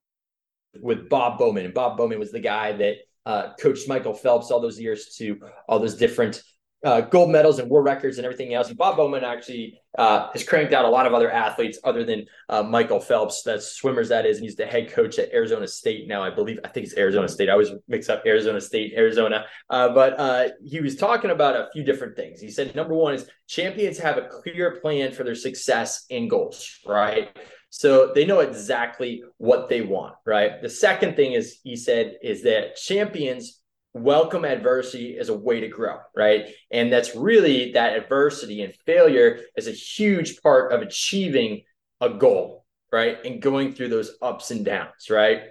with 0.81 1.09
Bob 1.09 1.37
Bowman, 1.37 1.65
and 1.65 1.73
Bob 1.73 1.97
Bowman 1.97 2.19
was 2.19 2.31
the 2.31 2.39
guy 2.39 2.73
that 2.73 2.95
uh, 3.25 3.53
coached 3.59 3.87
Michael 3.87 4.13
Phelps 4.13 4.51
all 4.51 4.59
those 4.59 4.79
years 4.79 5.15
to 5.17 5.39
all 5.67 5.79
those 5.79 5.95
different 5.95 6.41
uh, 6.83 6.99
gold 6.99 7.29
medals 7.29 7.59
and 7.59 7.69
world 7.69 7.85
records 7.85 8.17
and 8.17 8.25
everything 8.25 8.53
else. 8.53 8.67
And 8.67 8.77
Bob 8.77 8.97
Bowman 8.97 9.23
actually 9.23 9.79
uh, 9.97 10.29
has 10.33 10.43
cranked 10.43 10.73
out 10.73 10.83
a 10.83 10.89
lot 10.89 11.05
of 11.05 11.13
other 11.13 11.31
athletes 11.31 11.79
other 11.83 12.03
than 12.03 12.25
uh, 12.49 12.61
Michael 12.61 12.99
Phelps. 12.99 13.41
That's 13.43 13.67
swimmers, 13.71 14.09
that 14.09 14.25
is. 14.25 14.37
And 14.37 14.43
he's 14.43 14.57
the 14.57 14.65
head 14.65 14.91
coach 14.91 15.17
at 15.17 15.31
Arizona 15.31 15.67
State 15.67 16.07
now. 16.09 16.21
I 16.21 16.29
believe, 16.29 16.59
I 16.65 16.67
think 16.67 16.85
it's 16.85 16.97
Arizona 16.97 17.29
State. 17.29 17.47
I 17.47 17.53
always 17.53 17.71
mix 17.87 18.09
up 18.09 18.23
Arizona 18.25 18.59
State, 18.59 18.93
Arizona. 18.97 19.45
Uh, 19.69 19.89
but 19.93 20.19
uh, 20.19 20.49
he 20.65 20.81
was 20.81 20.97
talking 20.97 21.31
about 21.31 21.55
a 21.55 21.69
few 21.71 21.83
different 21.83 22.17
things. 22.17 22.41
He 22.41 22.51
said, 22.51 22.75
number 22.75 22.93
one 22.93 23.13
is 23.13 23.29
champions 23.47 23.97
have 23.99 24.17
a 24.17 24.27
clear 24.27 24.81
plan 24.81 25.13
for 25.13 25.23
their 25.23 25.35
success 25.35 26.05
and 26.11 26.29
goals, 26.29 26.79
right? 26.85 27.29
So 27.75 28.11
they 28.13 28.23
know 28.23 28.41
exactly 28.41 29.23
what 29.37 29.67
they 29.67 29.81
want, 29.81 30.13
right? 30.27 30.61
The 30.61 30.69
second 30.69 31.15
thing 31.15 31.31
is, 31.33 31.59
he 31.63 31.75
said, 31.75 32.17
is 32.21 32.43
that 32.43 32.75
champions 32.75 33.61
welcome 33.95 34.45
adversity 34.45 35.17
as 35.17 35.29
a 35.29 35.33
way 35.35 35.59
to 35.59 35.67
grow, 35.69 35.97
right? 36.15 36.49
And 36.69 36.93
that's 36.93 37.15
really 37.15 37.71
that 37.71 37.97
adversity 37.97 38.61
and 38.61 38.75
failure 38.85 39.39
is 39.57 39.67
a 39.67 39.71
huge 39.71 40.39
part 40.43 40.71
of 40.71 40.83
achieving 40.83 41.63
a 41.99 42.11
goal, 42.11 42.67
right? 42.91 43.17
And 43.25 43.41
going 43.41 43.73
through 43.73 43.89
those 43.89 44.17
ups 44.21 44.51
and 44.51 44.63
downs, 44.63 45.09
right? 45.09 45.41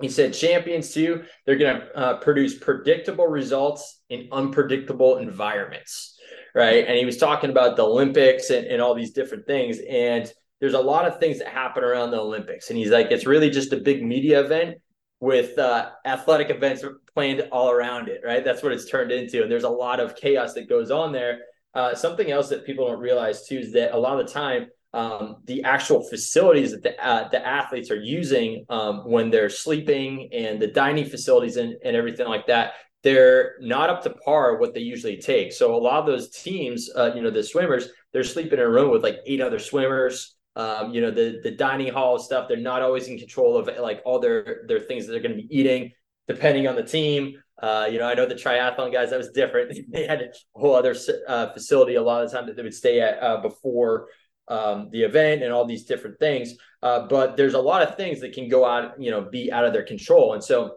He 0.00 0.10
said 0.10 0.34
champions 0.34 0.94
too, 0.94 1.24
they're 1.44 1.56
going 1.56 1.80
to 1.80 1.96
uh, 1.96 2.20
produce 2.20 2.56
predictable 2.56 3.26
results 3.26 4.00
in 4.08 4.28
unpredictable 4.30 5.16
environments, 5.16 6.16
right? 6.54 6.86
And 6.86 6.96
he 6.96 7.04
was 7.04 7.16
talking 7.16 7.50
about 7.50 7.74
the 7.74 7.84
Olympics 7.84 8.50
and, 8.50 8.64
and 8.64 8.80
all 8.80 8.94
these 8.94 9.12
different 9.12 9.48
things. 9.48 9.78
And 9.90 10.32
there's 10.62 10.74
a 10.74 10.80
lot 10.80 11.08
of 11.08 11.18
things 11.18 11.40
that 11.40 11.48
happen 11.48 11.82
around 11.82 12.12
the 12.12 12.20
Olympics. 12.20 12.70
And 12.70 12.78
he's 12.78 12.90
like, 12.90 13.10
it's 13.10 13.26
really 13.26 13.50
just 13.50 13.72
a 13.72 13.78
big 13.78 14.04
media 14.04 14.44
event 14.44 14.76
with 15.18 15.58
uh, 15.58 15.90
athletic 16.06 16.50
events 16.50 16.84
planned 17.14 17.48
all 17.50 17.68
around 17.68 18.08
it, 18.08 18.20
right? 18.24 18.44
That's 18.44 18.62
what 18.62 18.70
it's 18.70 18.88
turned 18.88 19.10
into. 19.10 19.42
And 19.42 19.50
there's 19.50 19.64
a 19.64 19.68
lot 19.68 19.98
of 19.98 20.14
chaos 20.14 20.54
that 20.54 20.68
goes 20.68 20.92
on 20.92 21.10
there. 21.10 21.40
Uh, 21.74 21.96
something 21.96 22.30
else 22.30 22.48
that 22.50 22.64
people 22.64 22.86
don't 22.86 23.00
realize 23.00 23.44
too 23.44 23.58
is 23.58 23.72
that 23.72 23.92
a 23.92 23.98
lot 23.98 24.20
of 24.20 24.24
the 24.24 24.32
time, 24.32 24.68
um, 24.94 25.38
the 25.46 25.64
actual 25.64 26.08
facilities 26.08 26.70
that 26.70 26.84
the, 26.84 27.04
uh, 27.04 27.28
the 27.30 27.44
athletes 27.44 27.90
are 27.90 28.00
using 28.00 28.64
um, 28.68 28.98
when 28.98 29.30
they're 29.30 29.50
sleeping 29.50 30.28
and 30.32 30.62
the 30.62 30.68
dining 30.68 31.06
facilities 31.06 31.56
and, 31.56 31.74
and 31.84 31.96
everything 31.96 32.28
like 32.28 32.46
that, 32.46 32.74
they're 33.02 33.56
not 33.60 33.90
up 33.90 34.04
to 34.04 34.10
par 34.10 34.58
what 34.58 34.74
they 34.74 34.80
usually 34.80 35.16
take. 35.16 35.52
So 35.52 35.74
a 35.74 35.76
lot 35.76 35.98
of 35.98 36.06
those 36.06 36.30
teams, 36.30 36.88
uh, 36.94 37.10
you 37.16 37.20
know, 37.20 37.30
the 37.30 37.42
swimmers, 37.42 37.88
they're 38.12 38.22
sleeping 38.22 38.60
in 38.60 38.64
a 38.64 38.70
room 38.70 38.92
with 38.92 39.02
like 39.02 39.16
eight 39.26 39.40
other 39.40 39.58
swimmers 39.58 40.36
um, 40.56 40.92
you 40.92 41.00
know 41.00 41.10
the 41.10 41.40
the 41.42 41.50
dining 41.50 41.92
hall 41.92 42.18
stuff 42.18 42.48
they're 42.48 42.56
not 42.56 42.82
always 42.82 43.08
in 43.08 43.18
control 43.18 43.56
of 43.56 43.70
like 43.80 44.02
all 44.04 44.18
their 44.18 44.64
their 44.66 44.80
things 44.80 45.06
that 45.06 45.12
they're 45.12 45.22
going 45.22 45.36
to 45.36 45.42
be 45.42 45.56
eating 45.56 45.90
depending 46.28 46.66
on 46.66 46.76
the 46.76 46.82
team. 46.82 47.34
Uh, 47.60 47.86
you 47.88 47.98
know 47.98 48.06
i 48.06 48.14
know 48.14 48.26
the 48.26 48.34
triathlon 48.34 48.92
guys 48.92 49.10
that 49.10 49.18
was 49.18 49.30
different. 49.30 49.76
They 49.88 50.06
had 50.06 50.20
a 50.20 50.58
whole 50.58 50.74
other 50.74 50.96
uh, 51.28 51.52
facility 51.52 51.94
a 51.94 52.02
lot 52.02 52.24
of 52.24 52.30
the 52.30 52.36
time 52.36 52.46
that 52.46 52.56
they 52.56 52.62
would 52.62 52.74
stay 52.74 53.00
at 53.00 53.22
uh, 53.22 53.40
before 53.40 54.08
um, 54.48 54.88
the 54.90 55.02
event 55.02 55.42
and 55.42 55.52
all 55.52 55.64
these 55.64 55.84
different 55.84 56.18
things. 56.18 56.54
Uh, 56.82 57.06
but 57.06 57.36
there's 57.36 57.54
a 57.54 57.60
lot 57.60 57.82
of 57.82 57.96
things 57.96 58.20
that 58.20 58.32
can 58.32 58.48
go 58.48 58.64
out 58.64 59.00
you 59.00 59.10
know 59.10 59.22
be 59.22 59.52
out 59.52 59.64
of 59.64 59.72
their 59.72 59.84
control. 59.84 60.34
And 60.34 60.42
so 60.42 60.74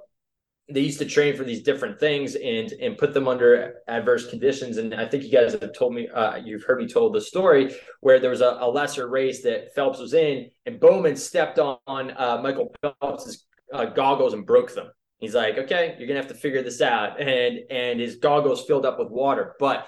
they 0.67 0.79
used 0.79 0.97
to 0.99 1.05
train 1.05 1.35
for 1.35 1.43
these 1.43 1.61
different 1.61 1.99
things 1.99 2.35
and 2.35 2.71
and 2.81 2.97
put 2.97 3.13
them 3.13 3.27
under 3.27 3.75
adverse 3.87 4.29
conditions. 4.29 4.77
And 4.77 4.95
I 4.95 5.07
think 5.07 5.23
you 5.23 5.31
guys 5.31 5.53
have 5.53 5.73
told 5.77 5.93
me, 5.93 6.07
uh, 6.07 6.37
you've 6.37 6.63
heard 6.63 6.79
me 6.79 6.87
told 6.87 7.13
the 7.13 7.21
story 7.21 7.75
where 8.01 8.19
there 8.19 8.31
was 8.31 8.41
a, 8.41 8.57
a, 8.59 8.69
lesser 8.69 9.07
race 9.07 9.43
that 9.43 9.75
Phelps 9.75 9.99
was 9.99 10.13
in, 10.13 10.49
and 10.65 10.79
Bowman 10.79 11.15
stepped 11.15 11.59
on, 11.59 11.77
on 11.85 12.11
uh, 12.17 12.39
Michael 12.41 12.73
Phelps's 12.81 13.45
uh, 13.73 13.85
goggles 13.85 14.33
and 14.33 14.45
broke 14.45 14.73
them. 14.73 14.87
He's 15.19 15.35
like, 15.35 15.57
okay, 15.57 15.95
you're 15.97 16.07
gonna 16.07 16.19
have 16.19 16.29
to 16.29 16.35
figure 16.35 16.63
this 16.63 16.81
out, 16.81 17.21
and 17.21 17.59
and 17.69 17.99
his 17.99 18.15
goggles 18.15 18.65
filled 18.65 18.85
up 18.85 18.97
with 18.97 19.09
water. 19.09 19.53
But 19.59 19.87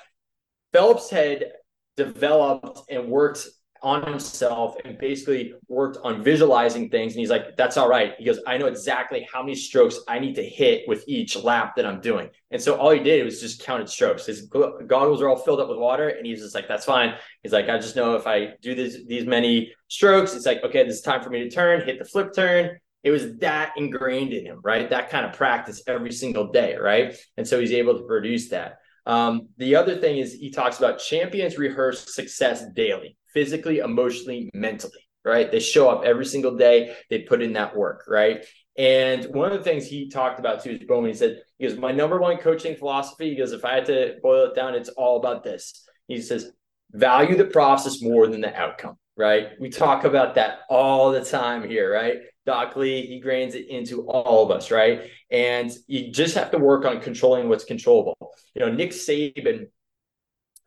Phelps 0.73 1.09
had 1.09 1.45
developed 1.95 2.81
and 2.89 3.09
worked 3.09 3.47
on 3.81 4.05
himself 4.05 4.75
and 4.83 4.97
basically 4.97 5.53
worked 5.67 5.97
on 6.03 6.23
visualizing 6.23 6.89
things. 6.89 7.13
And 7.13 7.19
he's 7.19 7.29
like, 7.29 7.55
that's 7.57 7.77
all 7.77 7.89
right. 7.89 8.13
He 8.17 8.25
goes, 8.25 8.39
I 8.47 8.57
know 8.57 8.67
exactly 8.67 9.27
how 9.31 9.41
many 9.41 9.55
strokes 9.55 9.99
I 10.07 10.19
need 10.19 10.35
to 10.35 10.43
hit 10.43 10.87
with 10.87 11.03
each 11.07 11.35
lap 11.35 11.75
that 11.75 11.85
I'm 11.85 12.01
doing. 12.01 12.29
And 12.51 12.61
so 12.61 12.75
all 12.75 12.91
he 12.91 12.99
did 12.99 13.23
was 13.25 13.41
just 13.41 13.63
counted 13.63 13.89
strokes. 13.89 14.25
His 14.25 14.41
goggles 14.41 15.21
are 15.21 15.29
all 15.29 15.37
filled 15.37 15.59
up 15.59 15.69
with 15.69 15.77
water. 15.77 16.09
And 16.09 16.25
he's 16.25 16.41
just 16.41 16.55
like, 16.55 16.67
that's 16.67 16.85
fine. 16.85 17.15
He's 17.43 17.53
like, 17.53 17.69
I 17.69 17.77
just 17.77 17.95
know 17.95 18.15
if 18.15 18.27
I 18.27 18.53
do 18.61 18.75
this, 18.75 18.97
these 19.07 19.25
many 19.25 19.73
strokes, 19.87 20.33
it's 20.33 20.45
like, 20.45 20.63
okay, 20.63 20.83
this 20.83 20.95
is 20.95 21.01
time 21.01 21.21
for 21.21 21.29
me 21.29 21.39
to 21.39 21.49
turn, 21.49 21.85
hit 21.85 21.99
the 21.99 22.05
flip 22.05 22.33
turn. 22.33 22.77
It 23.03 23.11
was 23.11 23.37
that 23.37 23.73
ingrained 23.77 24.33
in 24.33 24.45
him, 24.45 24.59
right? 24.63 24.89
That 24.89 25.09
kind 25.09 25.25
of 25.25 25.33
practice 25.33 25.81
every 25.87 26.11
single 26.11 26.51
day, 26.51 26.75
right? 26.75 27.15
And 27.37 27.47
so 27.47 27.59
he's 27.59 27.71
able 27.71 27.97
to 27.97 28.05
produce 28.05 28.49
that. 28.49 28.79
Um, 29.07 29.47
the 29.57 29.77
other 29.77 29.95
thing 29.95 30.17
is 30.17 30.33
he 30.33 30.51
talks 30.51 30.79
about 30.79 30.99
champions 30.99 31.57
rehearse 31.57 32.13
success 32.13 32.65
daily 32.75 33.15
physically, 33.37 33.77
emotionally, 33.77 34.49
mentally, 34.55 35.07
right? 35.23 35.51
They 35.51 35.59
show 35.59 35.89
up 35.89 36.03
every 36.03 36.25
single 36.25 36.57
day, 36.57 36.95
they 37.11 37.19
put 37.19 37.43
in 37.43 37.53
that 37.53 37.75
work, 37.75 38.05
right? 38.07 38.43
And 38.79 39.25
one 39.25 39.51
of 39.51 39.59
the 39.59 39.63
things 39.63 39.85
he 39.85 40.09
talked 40.09 40.39
about 40.39 40.63
too 40.63 40.71
is 40.71 40.87
Bowman. 40.87 41.11
He 41.11 41.15
said, 41.15 41.43
he 41.59 41.67
goes, 41.67 41.77
My 41.77 41.91
number 41.91 42.19
one 42.19 42.37
coaching 42.37 42.75
philosophy, 42.75 43.29
he 43.29 43.35
goes, 43.35 43.51
if 43.51 43.63
I 43.63 43.75
had 43.75 43.85
to 43.85 44.15
boil 44.23 44.45
it 44.45 44.55
down, 44.55 44.73
it's 44.73 44.89
all 44.89 45.17
about 45.17 45.43
this. 45.43 45.87
He 46.07 46.19
says, 46.19 46.51
value 46.91 47.37
the 47.37 47.45
process 47.45 48.01
more 48.01 48.25
than 48.25 48.41
the 48.41 48.55
outcome, 48.55 48.97
right? 49.15 49.49
We 49.59 49.69
talk 49.69 50.03
about 50.03 50.33
that 50.35 50.61
all 50.67 51.11
the 51.11 51.23
time 51.23 51.69
here, 51.69 51.93
right? 51.93 52.17
Doc 52.47 52.75
Lee, 52.75 53.05
he 53.05 53.19
grains 53.19 53.53
it 53.53 53.67
into 53.67 54.07
all 54.09 54.43
of 54.43 54.49
us, 54.49 54.71
right? 54.71 55.11
And 55.29 55.71
you 55.85 56.11
just 56.11 56.33
have 56.33 56.49
to 56.51 56.57
work 56.57 56.85
on 56.85 57.01
controlling 57.01 57.49
what's 57.49 57.65
controllable. 57.65 58.17
You 58.55 58.65
know, 58.65 58.71
Nick 58.71 58.91
Saban 58.91 59.67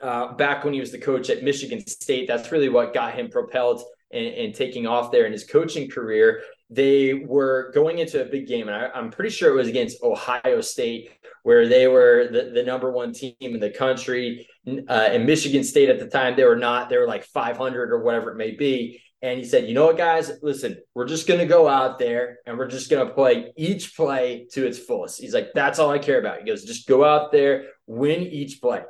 uh, 0.00 0.33
back 0.35 0.64
when 0.64 0.73
he 0.73 0.80
was 0.80 0.90
the 0.90 0.99
coach 0.99 1.30
at 1.30 1.42
Michigan 1.42 1.87
State. 1.87 2.26
That's 2.26 2.50
really 2.52 2.69
what 2.69 2.95
got 2.95 3.14
him 3.14 3.28
propelled 3.28 3.83
and, 4.12 4.26
and, 4.26 4.54
taking 4.54 4.87
off 4.87 5.12
there 5.12 5.26
in 5.26 5.33
his 5.33 5.45
coaching 5.45 5.88
career. 5.88 6.42
They 6.69 7.14
were 7.14 7.71
going 7.75 7.99
into 7.99 8.23
a 8.23 8.25
big 8.25 8.47
game, 8.47 8.69
and 8.69 8.76
I, 8.76 8.99
am 8.99 9.11
pretty 9.11 9.30
sure 9.30 9.50
it 9.50 9.57
was 9.57 9.69
against 9.69 10.02
Ohio 10.02 10.61
State, 10.61 11.11
where 11.42 11.69
they 11.69 11.87
were 11.87 12.28
the, 12.30 12.50
the 12.54 12.62
number 12.62 12.90
one 12.90 13.12
team 13.12 13.35
in 13.40 13.61
the 13.61 13.71
country. 13.71 14.49
Uh, 14.66 14.90
and 14.90 15.26
Michigan 15.26 15.64
State 15.64 15.90
at 15.90 15.99
the 15.99 16.09
time, 16.09 16.37
they 16.37 16.45
were 16.45 16.57
not, 16.57 16.88
they 16.88 16.99
were 16.99 17.07
like 17.07 17.25
500 17.25 17.92
or 17.92 18.02
whatever 18.02 18.30
it 18.30 18.37
may 18.37 18.52
be. 18.52 19.02
And 19.23 19.38
he 19.38 19.45
said, 19.45 19.69
you 19.69 19.75
know 19.75 19.87
what, 19.87 19.99
guys, 19.99 20.33
listen, 20.42 20.78
we're 20.95 21.07
just 21.07 21.26
going 21.26 21.40
to 21.40 21.47
go 21.47 21.69
out 21.69 21.99
there 21.99 22.38
and 22.47 22.57
we're 22.57 22.69
just 22.69 22.90
going 22.90 23.07
to 23.07 23.12
play 23.12 23.52
each 23.54 23.95
play 23.95 24.47
to 24.52 24.66
its 24.66 24.78
fullest. 24.78 25.21
He's 25.21 25.35
like, 25.35 25.49
that's 25.54 25.78
all 25.78 25.90
I 25.90 25.99
care 25.99 26.19
about. 26.19 26.38
He 26.38 26.47
goes, 26.47 26.64
just 26.64 26.88
go 26.88 27.04
out 27.04 27.30
there, 27.30 27.66
win 27.87 28.23
each 28.23 28.62
play 28.62 28.80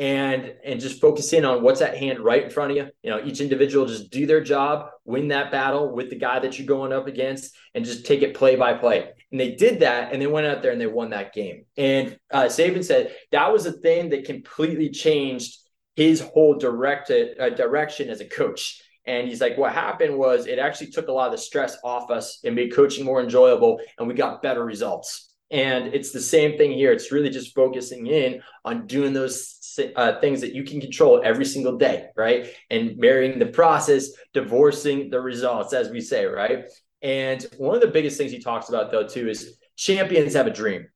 and 0.00 0.54
and 0.64 0.80
just 0.80 0.98
focus 0.98 1.34
in 1.34 1.44
on 1.44 1.62
what's 1.62 1.82
at 1.82 1.98
hand 1.98 2.20
right 2.20 2.44
in 2.44 2.50
front 2.50 2.70
of 2.70 2.76
you. 2.78 2.88
You 3.02 3.10
know, 3.10 3.22
each 3.22 3.42
individual 3.42 3.86
just 3.86 4.10
do 4.10 4.24
their 4.24 4.40
job, 4.40 4.88
win 5.04 5.28
that 5.28 5.52
battle 5.52 5.94
with 5.94 6.08
the 6.08 6.16
guy 6.16 6.38
that 6.40 6.58
you're 6.58 6.66
going 6.66 6.92
up 6.92 7.06
against, 7.06 7.54
and 7.74 7.84
just 7.84 8.06
take 8.06 8.22
it 8.22 8.34
play 8.34 8.56
by 8.56 8.72
play. 8.72 9.10
And 9.30 9.38
they 9.38 9.52
did 9.52 9.80
that, 9.80 10.12
and 10.12 10.20
they 10.20 10.26
went 10.26 10.46
out 10.46 10.62
there 10.62 10.72
and 10.72 10.80
they 10.80 10.86
won 10.86 11.10
that 11.10 11.34
game. 11.34 11.66
And 11.76 12.18
uh, 12.32 12.44
Saban 12.44 12.82
said 12.82 13.14
that 13.30 13.52
was 13.52 13.66
a 13.66 13.72
thing 13.72 14.08
that 14.08 14.24
completely 14.24 14.88
changed 14.88 15.58
his 15.96 16.20
whole 16.20 16.54
direct 16.54 17.10
uh, 17.10 17.50
direction 17.50 18.08
as 18.08 18.22
a 18.22 18.28
coach. 18.28 18.82
And 19.04 19.28
he's 19.28 19.40
like, 19.40 19.58
what 19.58 19.74
happened 19.74 20.16
was 20.16 20.46
it 20.46 20.58
actually 20.58 20.92
took 20.92 21.08
a 21.08 21.12
lot 21.12 21.26
of 21.26 21.32
the 21.32 21.38
stress 21.38 21.76
off 21.84 22.10
us 22.10 22.40
and 22.42 22.54
made 22.54 22.74
coaching 22.74 23.04
more 23.04 23.22
enjoyable, 23.22 23.80
and 23.98 24.08
we 24.08 24.14
got 24.14 24.40
better 24.40 24.64
results. 24.64 25.26
And 25.50 25.88
it's 25.88 26.12
the 26.12 26.20
same 26.20 26.56
thing 26.56 26.72
here. 26.72 26.92
It's 26.92 27.12
really 27.12 27.28
just 27.28 27.54
focusing 27.54 28.06
in 28.06 28.40
on 28.64 28.86
doing 28.86 29.12
those 29.12 29.56
uh, 29.96 30.20
things 30.20 30.40
that 30.40 30.54
you 30.54 30.64
can 30.64 30.80
control 30.80 31.20
every 31.24 31.44
single 31.44 31.76
day, 31.76 32.08
right? 32.16 32.48
And 32.70 32.96
marrying 32.98 33.38
the 33.38 33.46
process, 33.46 34.10
divorcing 34.32 35.10
the 35.10 35.20
results, 35.20 35.72
as 35.72 35.90
we 35.90 36.00
say, 36.00 36.24
right? 36.24 36.64
And 37.02 37.46
one 37.58 37.74
of 37.74 37.80
the 37.80 37.88
biggest 37.88 38.18
things 38.18 38.30
he 38.30 38.40
talks 38.40 38.68
about, 38.68 38.90
though, 38.90 39.06
too, 39.06 39.28
is 39.28 39.56
champions 39.76 40.34
have 40.34 40.46
a 40.46 40.50
dream 40.50 40.86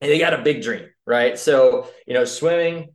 and 0.00 0.10
they 0.10 0.18
got 0.18 0.34
a 0.34 0.42
big 0.42 0.62
dream, 0.62 0.86
right? 1.06 1.38
So, 1.38 1.88
you 2.06 2.14
know, 2.14 2.24
swimming, 2.24 2.88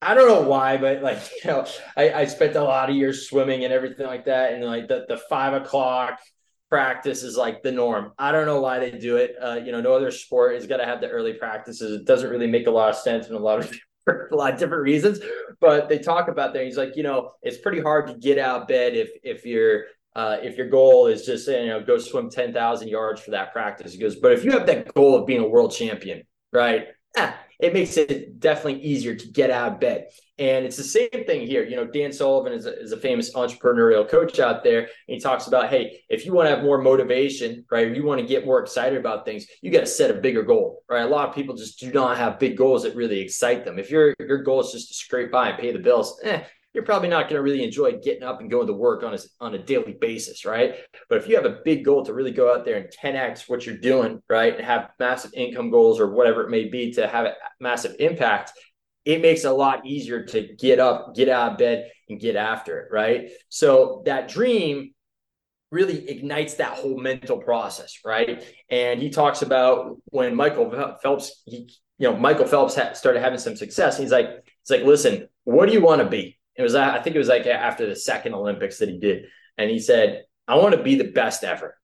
I 0.00 0.14
don't 0.14 0.28
know 0.28 0.48
why, 0.48 0.76
but 0.76 1.02
like, 1.02 1.18
you 1.44 1.50
know, 1.50 1.66
I, 1.96 2.12
I 2.12 2.24
spent 2.26 2.54
a 2.54 2.62
lot 2.62 2.90
of 2.90 2.96
years 2.96 3.28
swimming 3.28 3.64
and 3.64 3.72
everything 3.72 4.06
like 4.06 4.26
that. 4.26 4.52
And 4.52 4.64
like 4.64 4.88
the, 4.88 5.06
the 5.08 5.16
five 5.16 5.54
o'clock 5.54 6.20
practice 6.68 7.22
is 7.22 7.36
like 7.36 7.62
the 7.62 7.72
norm. 7.72 8.12
I 8.18 8.30
don't 8.30 8.46
know 8.46 8.60
why 8.60 8.78
they 8.78 8.90
do 8.90 9.16
it. 9.16 9.36
Uh, 9.40 9.60
you 9.64 9.72
know, 9.72 9.80
no 9.80 9.94
other 9.94 10.10
sport 10.10 10.54
is 10.56 10.66
going 10.66 10.80
to 10.80 10.86
have 10.86 11.00
the 11.00 11.08
early 11.08 11.32
practices. 11.32 12.00
It 12.00 12.06
doesn't 12.06 12.30
really 12.30 12.46
make 12.46 12.66
a 12.66 12.70
lot 12.70 12.90
of 12.90 12.96
sense 12.96 13.28
in 13.28 13.34
a 13.34 13.38
lot 13.38 13.60
of 13.60 13.74
for 14.08 14.28
a 14.32 14.36
lot 14.36 14.52
of 14.52 14.58
different 14.58 14.82
reasons. 14.82 15.20
But 15.60 15.88
they 15.88 15.98
talk 15.98 16.28
about 16.28 16.52
there. 16.52 16.64
He's 16.64 16.76
like, 16.76 16.96
you 16.96 17.02
know, 17.02 17.32
it's 17.42 17.58
pretty 17.58 17.80
hard 17.80 18.06
to 18.08 18.14
get 18.14 18.38
out 18.38 18.62
of 18.62 18.68
bed 18.68 18.94
if 18.94 19.10
if 19.22 19.44
you're 19.44 19.84
uh, 20.14 20.38
if 20.42 20.56
your 20.56 20.68
goal 20.68 21.06
is 21.06 21.24
just 21.24 21.48
you 21.48 21.66
know 21.66 21.82
go 21.82 21.98
swim 21.98 22.30
ten 22.30 22.52
thousand 22.52 22.88
yards 22.88 23.20
for 23.20 23.32
that 23.32 23.52
practice. 23.52 23.92
He 23.92 23.98
goes, 23.98 24.16
but 24.16 24.32
if 24.32 24.44
you 24.44 24.52
have 24.52 24.66
that 24.66 24.92
goal 24.94 25.16
of 25.16 25.26
being 25.26 25.40
a 25.40 25.48
world 25.48 25.72
champion, 25.72 26.22
right? 26.52 26.86
Eh, 27.16 27.32
it 27.58 27.72
makes 27.72 27.96
it 27.96 28.38
definitely 28.38 28.80
easier 28.82 29.14
to 29.14 29.28
get 29.28 29.50
out 29.50 29.72
of 29.72 29.80
bed. 29.80 30.08
And 30.38 30.64
it's 30.64 30.76
the 30.76 30.84
same 30.84 31.24
thing 31.26 31.44
here. 31.46 31.64
You 31.64 31.74
know, 31.74 31.84
Dan 31.84 32.12
Sullivan 32.12 32.52
is 32.52 32.66
a, 32.66 32.80
is 32.80 32.92
a 32.92 32.96
famous 32.96 33.34
entrepreneurial 33.34 34.08
coach 34.08 34.38
out 34.38 34.62
there. 34.62 34.82
And 34.82 34.88
he 35.06 35.18
talks 35.18 35.48
about, 35.48 35.68
hey, 35.68 36.00
if 36.08 36.24
you 36.24 36.32
want 36.32 36.48
to 36.48 36.54
have 36.54 36.64
more 36.64 36.80
motivation, 36.80 37.64
right, 37.70 37.86
Or 37.86 37.92
you 37.92 38.04
want 38.04 38.20
to 38.20 38.26
get 38.26 38.46
more 38.46 38.60
excited 38.60 38.98
about 38.98 39.24
things, 39.24 39.46
you 39.60 39.72
got 39.72 39.80
to 39.80 39.86
set 39.86 40.12
a 40.12 40.14
bigger 40.14 40.44
goal, 40.44 40.84
right? 40.88 41.02
A 41.02 41.08
lot 41.08 41.28
of 41.28 41.34
people 41.34 41.56
just 41.56 41.80
do 41.80 41.90
not 41.92 42.16
have 42.16 42.38
big 42.38 42.56
goals 42.56 42.84
that 42.84 42.94
really 42.94 43.18
excite 43.18 43.64
them. 43.64 43.80
If 43.80 43.90
your 43.90 44.14
your 44.20 44.42
goal 44.44 44.60
is 44.60 44.70
just 44.70 44.88
to 44.88 44.94
scrape 44.94 45.32
by 45.32 45.48
and 45.48 45.58
pay 45.58 45.72
the 45.72 45.80
bills, 45.80 46.20
eh, 46.22 46.44
you're 46.78 46.84
probably 46.84 47.08
not 47.08 47.24
going 47.24 47.34
to 47.34 47.42
really 47.42 47.64
enjoy 47.64 47.98
getting 47.98 48.22
up 48.22 48.40
and 48.40 48.48
going 48.48 48.68
to 48.68 48.72
work 48.72 49.02
on 49.02 49.12
a, 49.12 49.18
on 49.40 49.52
a 49.56 49.58
daily 49.58 49.96
basis, 50.00 50.44
right? 50.44 50.76
But 51.08 51.18
if 51.18 51.26
you 51.26 51.34
have 51.34 51.44
a 51.44 51.58
big 51.64 51.84
goal 51.84 52.04
to 52.04 52.14
really 52.14 52.30
go 52.30 52.54
out 52.54 52.64
there 52.64 52.76
and 52.76 52.88
10x 53.02 53.48
what 53.48 53.66
you're 53.66 53.78
doing, 53.78 54.22
right, 54.30 54.54
and 54.54 54.64
have 54.64 54.90
massive 55.00 55.32
income 55.34 55.72
goals 55.72 55.98
or 55.98 56.12
whatever 56.12 56.44
it 56.44 56.50
may 56.50 56.68
be 56.68 56.92
to 56.92 57.08
have 57.08 57.26
a 57.26 57.34
massive 57.58 57.96
impact, 57.98 58.52
it 59.04 59.20
makes 59.20 59.42
it 59.42 59.48
a 59.48 59.52
lot 59.52 59.84
easier 59.86 60.24
to 60.26 60.54
get 60.56 60.78
up, 60.78 61.16
get 61.16 61.28
out 61.28 61.50
of 61.50 61.58
bed, 61.58 61.90
and 62.08 62.20
get 62.20 62.36
after 62.36 62.78
it, 62.78 62.92
right? 62.92 63.30
So 63.48 64.04
that 64.06 64.28
dream 64.28 64.94
really 65.72 66.08
ignites 66.08 66.54
that 66.54 66.74
whole 66.74 66.96
mental 66.96 67.38
process, 67.38 67.98
right? 68.04 68.44
And 68.70 69.02
he 69.02 69.10
talks 69.10 69.42
about 69.42 69.96
when 70.04 70.36
Michael 70.36 70.96
Phelps, 71.02 71.42
he, 71.44 71.74
you 71.98 72.08
know, 72.08 72.16
Michael 72.16 72.46
Phelps 72.46 72.74
started 72.96 73.20
having 73.20 73.40
some 73.40 73.56
success. 73.56 73.98
He's 73.98 74.12
like, 74.12 74.28
it's 74.62 74.70
like, 74.70 74.84
listen, 74.84 75.28
what 75.42 75.66
do 75.66 75.72
you 75.72 75.80
want 75.80 76.02
to 76.02 76.08
be? 76.08 76.37
It 76.58 76.62
was, 76.62 76.74
I 76.74 77.00
think 77.00 77.14
it 77.16 77.20
was 77.20 77.28
like 77.28 77.46
after 77.46 77.86
the 77.86 77.96
second 77.96 78.34
Olympics 78.34 78.78
that 78.78 78.88
he 78.88 78.98
did. 78.98 79.26
And 79.56 79.70
he 79.70 79.78
said, 79.78 80.24
I 80.46 80.56
want 80.56 80.74
to 80.74 80.82
be 80.82 80.96
the 80.96 81.12
best 81.12 81.44
ever. 81.44 81.78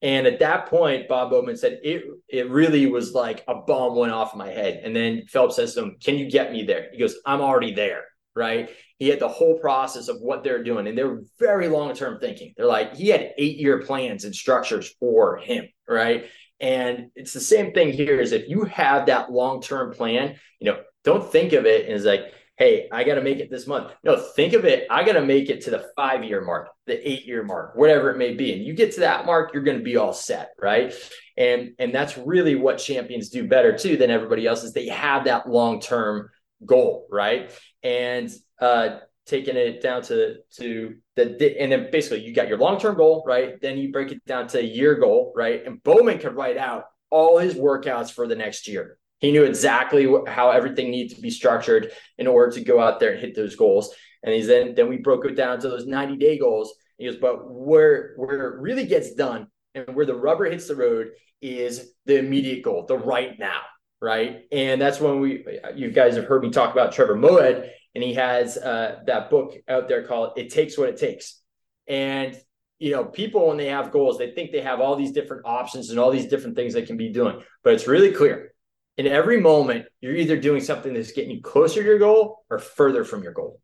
And 0.00 0.26
at 0.26 0.38
that 0.40 0.66
point, 0.66 1.08
Bob 1.08 1.30
Bowman 1.30 1.56
said 1.56 1.80
it 1.82 2.04
it 2.28 2.50
really 2.50 2.86
was 2.86 3.14
like 3.14 3.42
a 3.48 3.56
bomb 3.56 3.96
went 3.96 4.12
off 4.12 4.36
my 4.36 4.48
head. 4.48 4.82
And 4.84 4.94
then 4.94 5.24
Phelps 5.26 5.56
says 5.56 5.74
to 5.74 5.82
him, 5.82 5.96
Can 6.02 6.16
you 6.16 6.30
get 6.30 6.52
me 6.52 6.62
there? 6.62 6.88
He 6.92 6.98
goes, 6.98 7.16
I'm 7.26 7.40
already 7.40 7.72
there. 7.72 8.04
Right. 8.36 8.70
He 8.98 9.08
had 9.08 9.18
the 9.18 9.28
whole 9.28 9.58
process 9.58 10.08
of 10.08 10.18
what 10.20 10.44
they're 10.44 10.62
doing. 10.62 10.86
And 10.86 10.96
they're 10.96 11.20
very 11.40 11.68
long-term 11.68 12.20
thinking. 12.20 12.54
They're 12.56 12.66
like, 12.66 12.94
he 12.94 13.08
had 13.08 13.32
eight-year 13.36 13.82
plans 13.82 14.24
and 14.24 14.34
structures 14.34 14.94
for 15.00 15.38
him. 15.38 15.66
Right. 15.88 16.26
And 16.60 17.10
it's 17.16 17.32
the 17.32 17.40
same 17.40 17.72
thing 17.72 17.92
here 17.92 18.20
is 18.20 18.32
if 18.32 18.48
you 18.48 18.64
have 18.64 19.06
that 19.06 19.32
long-term 19.32 19.94
plan, 19.94 20.36
you 20.60 20.70
know, 20.70 20.80
don't 21.02 21.30
think 21.30 21.52
of 21.52 21.66
it 21.66 21.88
as 21.88 22.04
like, 22.04 22.32
hey, 22.58 22.88
I 22.90 23.04
got 23.04 23.14
to 23.14 23.22
make 23.22 23.38
it 23.38 23.50
this 23.50 23.68
month. 23.68 23.92
No, 24.02 24.16
think 24.16 24.52
of 24.52 24.64
it. 24.64 24.88
I 24.90 25.04
got 25.04 25.12
to 25.12 25.24
make 25.24 25.48
it 25.48 25.62
to 25.62 25.70
the 25.70 25.88
five 25.94 26.24
year 26.24 26.44
mark, 26.44 26.68
the 26.86 27.08
eight 27.08 27.24
year 27.24 27.44
mark, 27.44 27.76
whatever 27.76 28.10
it 28.10 28.18
may 28.18 28.34
be. 28.34 28.52
And 28.52 28.64
you 28.64 28.74
get 28.74 28.94
to 28.94 29.00
that 29.00 29.26
mark, 29.26 29.54
you're 29.54 29.62
going 29.62 29.78
to 29.78 29.84
be 29.84 29.96
all 29.96 30.12
set, 30.12 30.50
right? 30.60 30.92
And 31.36 31.74
and 31.78 31.94
that's 31.94 32.18
really 32.18 32.56
what 32.56 32.78
champions 32.78 33.30
do 33.30 33.46
better 33.46 33.78
too 33.78 33.96
than 33.96 34.10
everybody 34.10 34.46
else 34.46 34.64
is 34.64 34.72
they 34.72 34.88
have 34.88 35.24
that 35.24 35.48
long 35.48 35.80
term 35.80 36.30
goal, 36.66 37.06
right? 37.10 37.52
And 37.84 38.28
uh, 38.60 38.98
taking 39.24 39.56
it 39.56 39.80
down 39.80 40.02
to 40.02 40.38
to 40.56 40.96
the 41.14 41.60
and 41.60 41.70
then 41.70 41.88
basically 41.92 42.24
you 42.24 42.34
got 42.34 42.48
your 42.48 42.58
long 42.58 42.80
term 42.80 42.96
goal, 42.96 43.22
right? 43.24 43.60
Then 43.62 43.78
you 43.78 43.92
break 43.92 44.10
it 44.10 44.24
down 44.26 44.48
to 44.48 44.58
a 44.58 44.62
year 44.62 44.96
goal, 44.96 45.32
right? 45.36 45.64
And 45.64 45.80
Bowman 45.84 46.18
could 46.18 46.34
write 46.34 46.56
out 46.56 46.86
all 47.08 47.38
his 47.38 47.54
workouts 47.54 48.10
for 48.10 48.26
the 48.26 48.34
next 48.34 48.66
year 48.66 48.98
he 49.18 49.32
knew 49.32 49.44
exactly 49.44 50.06
how 50.26 50.50
everything 50.50 50.90
needed 50.90 51.16
to 51.16 51.22
be 51.22 51.30
structured 51.30 51.90
in 52.18 52.26
order 52.26 52.52
to 52.52 52.60
go 52.60 52.80
out 52.80 53.00
there 53.00 53.12
and 53.12 53.20
hit 53.20 53.34
those 53.34 53.56
goals. 53.56 53.94
And 54.22 54.34
he's 54.34 54.46
then 54.46 54.74
then 54.74 54.88
we 54.88 54.98
broke 54.98 55.24
it 55.24 55.34
down 55.34 55.60
to 55.60 55.68
those 55.68 55.86
90 55.86 56.16
day 56.16 56.38
goals. 56.38 56.74
He 56.96 57.06
goes, 57.06 57.16
but 57.16 57.50
where 57.50 58.14
where 58.16 58.54
it 58.54 58.60
really 58.60 58.86
gets 58.86 59.14
done 59.14 59.48
and 59.74 59.94
where 59.94 60.06
the 60.06 60.14
rubber 60.14 60.44
hits 60.44 60.68
the 60.68 60.76
road 60.76 61.10
is 61.40 61.92
the 62.06 62.18
immediate 62.18 62.62
goal, 62.62 62.84
the 62.86 62.98
right 62.98 63.38
now, 63.38 63.60
right? 64.00 64.42
And 64.50 64.80
that's 64.80 65.00
when 65.00 65.20
we 65.20 65.44
you 65.74 65.90
guys 65.90 66.16
have 66.16 66.24
heard 66.24 66.42
me 66.42 66.50
talk 66.50 66.72
about 66.72 66.92
Trevor 66.92 67.16
Moawad, 67.16 67.68
and 67.94 68.04
he 68.04 68.14
has 68.14 68.56
uh, 68.56 69.00
that 69.06 69.30
book 69.30 69.54
out 69.68 69.88
there 69.88 70.06
called 70.06 70.32
"It 70.36 70.50
Takes 70.50 70.76
What 70.76 70.88
It 70.88 70.96
Takes." 70.96 71.40
And 71.86 72.36
you 72.80 72.92
know, 72.92 73.04
people 73.04 73.48
when 73.48 73.56
they 73.56 73.68
have 73.68 73.90
goals, 73.90 74.18
they 74.18 74.32
think 74.32 74.52
they 74.52 74.60
have 74.60 74.80
all 74.80 74.94
these 74.94 75.12
different 75.12 75.42
options 75.44 75.90
and 75.90 75.98
all 75.98 76.10
these 76.10 76.26
different 76.26 76.54
things 76.54 76.74
they 76.74 76.82
can 76.82 76.96
be 76.96 77.08
doing, 77.08 77.40
but 77.62 77.74
it's 77.74 77.88
really 77.88 78.12
clear 78.12 78.52
in 78.98 79.06
every 79.06 79.40
moment, 79.40 79.86
you're 80.00 80.16
either 80.16 80.36
doing 80.36 80.60
something 80.60 80.92
that's 80.92 81.12
getting 81.12 81.30
you 81.30 81.40
closer 81.40 81.80
to 81.80 81.86
your 81.86 82.00
goal 82.00 82.44
or 82.50 82.58
further 82.58 83.04
from 83.04 83.22
your 83.22 83.32
goal. 83.32 83.60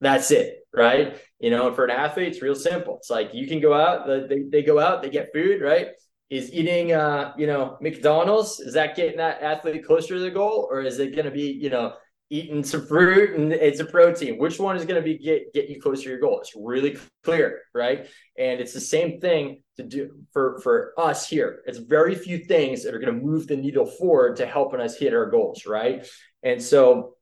That's 0.00 0.30
it, 0.30 0.66
right? 0.74 1.16
You 1.38 1.50
know, 1.50 1.72
for 1.74 1.84
an 1.84 1.90
athlete, 1.90 2.28
it's 2.28 2.42
real 2.42 2.56
simple. 2.56 2.96
It's 2.96 3.10
like 3.10 3.34
you 3.34 3.46
can 3.46 3.60
go 3.60 3.74
out, 3.74 4.06
they, 4.28 4.42
they 4.50 4.62
go 4.62 4.80
out, 4.80 5.02
they 5.02 5.10
get 5.10 5.32
food, 5.32 5.60
right? 5.60 5.88
Is 6.30 6.52
eating, 6.52 6.92
uh, 6.92 7.34
you 7.36 7.46
know, 7.46 7.76
McDonald's, 7.82 8.58
is 8.58 8.72
that 8.72 8.96
getting 8.96 9.18
that 9.18 9.42
athlete 9.42 9.86
closer 9.86 10.14
to 10.14 10.20
the 10.20 10.30
goal? 10.30 10.66
Or 10.70 10.80
is 10.80 10.98
it 10.98 11.14
going 11.14 11.26
to 11.26 11.30
be, 11.30 11.52
you 11.52 11.68
know, 11.68 11.92
eating 12.32 12.64
some 12.64 12.86
fruit 12.86 13.38
and 13.38 13.52
it's 13.52 13.80
a 13.80 13.84
protein. 13.84 14.38
Which 14.38 14.58
one 14.58 14.74
is 14.74 14.86
going 14.86 15.00
to 15.00 15.04
be 15.04 15.18
get 15.18 15.52
get 15.52 15.68
you 15.68 15.80
closer 15.80 16.04
to 16.04 16.08
your 16.08 16.18
goal? 16.18 16.40
It's 16.40 16.54
really 16.56 16.96
clear, 17.22 17.60
right? 17.74 18.06
And 18.38 18.58
it's 18.58 18.72
the 18.72 18.80
same 18.80 19.20
thing 19.20 19.62
to 19.76 19.82
do 19.82 20.10
for 20.32 20.58
for 20.60 20.94
us 20.96 21.28
here. 21.28 21.62
It's 21.66 21.78
very 21.78 22.14
few 22.14 22.38
things 22.38 22.82
that 22.82 22.94
are 22.94 22.98
going 22.98 23.14
to 23.14 23.24
move 23.24 23.46
the 23.46 23.56
needle 23.56 23.84
forward 23.84 24.36
to 24.36 24.46
helping 24.46 24.80
us 24.80 24.96
hit 24.96 25.12
our 25.12 25.30
goals, 25.30 25.66
right? 25.66 26.06
And 26.42 26.60
so 26.60 27.16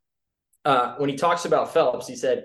uh, 0.65 0.95
when 0.99 1.11
he 1.11 1.17
talks 1.17 1.45
about 1.45 1.75
Phelps, 1.75 2.07
he 2.07 2.15
said 2.15 2.45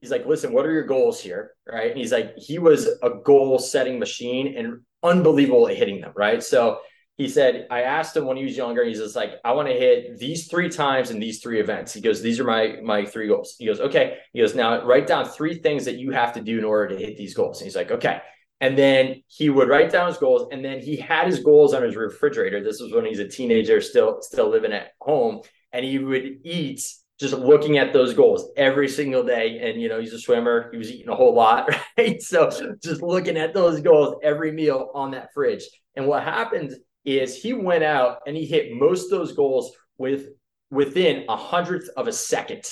he's 0.00 0.10
like, 0.10 0.26
listen, 0.26 0.52
what 0.52 0.66
are 0.66 0.72
your 0.72 0.86
goals 0.86 1.20
here, 1.20 1.52
right? 1.66 1.90
And 1.90 1.98
he's 1.98 2.12
like, 2.12 2.36
he 2.36 2.58
was 2.58 2.86
a 3.02 3.10
goal 3.24 3.58
setting 3.58 3.98
machine 3.98 4.58
and 4.58 4.82
unbelievable 5.02 5.68
at 5.68 5.76
hitting 5.76 6.02
them, 6.02 6.12
right? 6.14 6.42
So 6.42 6.80
he 7.16 7.28
said, 7.28 7.68
I 7.70 7.82
asked 7.82 8.16
him 8.16 8.26
when 8.26 8.36
he 8.36 8.44
was 8.44 8.56
younger, 8.56 8.84
he's 8.84 8.98
just 8.98 9.14
like, 9.14 9.34
I 9.44 9.52
want 9.52 9.68
to 9.68 9.74
hit 9.74 10.18
these 10.18 10.48
three 10.48 10.68
times 10.68 11.12
in 11.12 11.20
these 11.20 11.40
three 11.40 11.60
events. 11.60 11.92
He 11.92 12.00
goes, 12.00 12.20
These 12.20 12.40
are 12.40 12.44
my 12.44 12.78
my 12.82 13.04
three 13.04 13.28
goals. 13.28 13.54
He 13.58 13.66
goes, 13.66 13.80
Okay. 13.80 14.18
He 14.32 14.40
goes, 14.40 14.54
Now 14.54 14.84
write 14.84 15.06
down 15.06 15.26
three 15.26 15.54
things 15.54 15.84
that 15.84 15.96
you 15.96 16.10
have 16.10 16.32
to 16.34 16.40
do 16.40 16.58
in 16.58 16.64
order 16.64 16.96
to 16.96 17.04
hit 17.04 17.16
these 17.16 17.34
goals. 17.34 17.60
And 17.60 17.66
he's 17.66 17.76
like, 17.76 17.92
Okay. 17.92 18.20
And 18.60 18.76
then 18.76 19.22
he 19.28 19.50
would 19.50 19.68
write 19.68 19.92
down 19.92 20.08
his 20.08 20.16
goals, 20.16 20.48
and 20.50 20.64
then 20.64 20.80
he 20.80 20.96
had 20.96 21.26
his 21.26 21.40
goals 21.40 21.74
on 21.74 21.82
his 21.82 21.96
refrigerator. 21.96 22.62
This 22.62 22.80
was 22.80 22.92
when 22.92 23.04
he's 23.04 23.18
a 23.18 23.28
teenager, 23.28 23.80
still 23.80 24.18
still 24.20 24.48
living 24.48 24.72
at 24.72 24.92
home, 25.00 25.42
and 25.72 25.84
he 25.84 25.98
would 25.98 26.38
eat 26.44 26.80
just 27.20 27.34
looking 27.34 27.78
at 27.78 27.92
those 27.92 28.14
goals 28.14 28.50
every 28.56 28.88
single 28.88 29.22
day. 29.22 29.58
And 29.60 29.80
you 29.80 29.88
know, 29.88 30.00
he's 30.00 30.14
a 30.14 30.18
swimmer; 30.18 30.68
he 30.72 30.78
was 30.78 30.90
eating 30.90 31.10
a 31.10 31.14
whole 31.14 31.34
lot, 31.34 31.68
right? 31.98 32.20
So 32.20 32.50
just 32.82 33.02
looking 33.02 33.36
at 33.36 33.54
those 33.54 33.80
goals 33.80 34.16
every 34.22 34.50
meal 34.50 34.90
on 34.94 35.12
that 35.12 35.32
fridge. 35.32 35.64
And 35.94 36.08
what 36.08 36.24
happened 36.24 36.74
is 37.04 37.40
he 37.40 37.52
went 37.52 37.84
out 37.84 38.18
and 38.26 38.36
he 38.36 38.46
hit 38.46 38.72
most 38.72 39.04
of 39.04 39.18
those 39.18 39.32
goals 39.32 39.72
with 39.98 40.28
within 40.70 41.24
a 41.28 41.36
hundredth 41.36 41.88
of 41.96 42.08
a 42.08 42.12
second. 42.12 42.64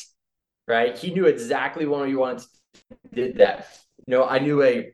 Right? 0.66 0.96
He 0.96 1.12
knew 1.12 1.26
exactly 1.26 1.86
when 1.86 2.08
he 2.08 2.14
wanted. 2.14 2.38
to 2.40 3.14
Did 3.14 3.38
that? 3.38 3.66
You 4.06 4.12
know, 4.12 4.24
I 4.24 4.38
knew 4.38 4.62
a 4.62 4.92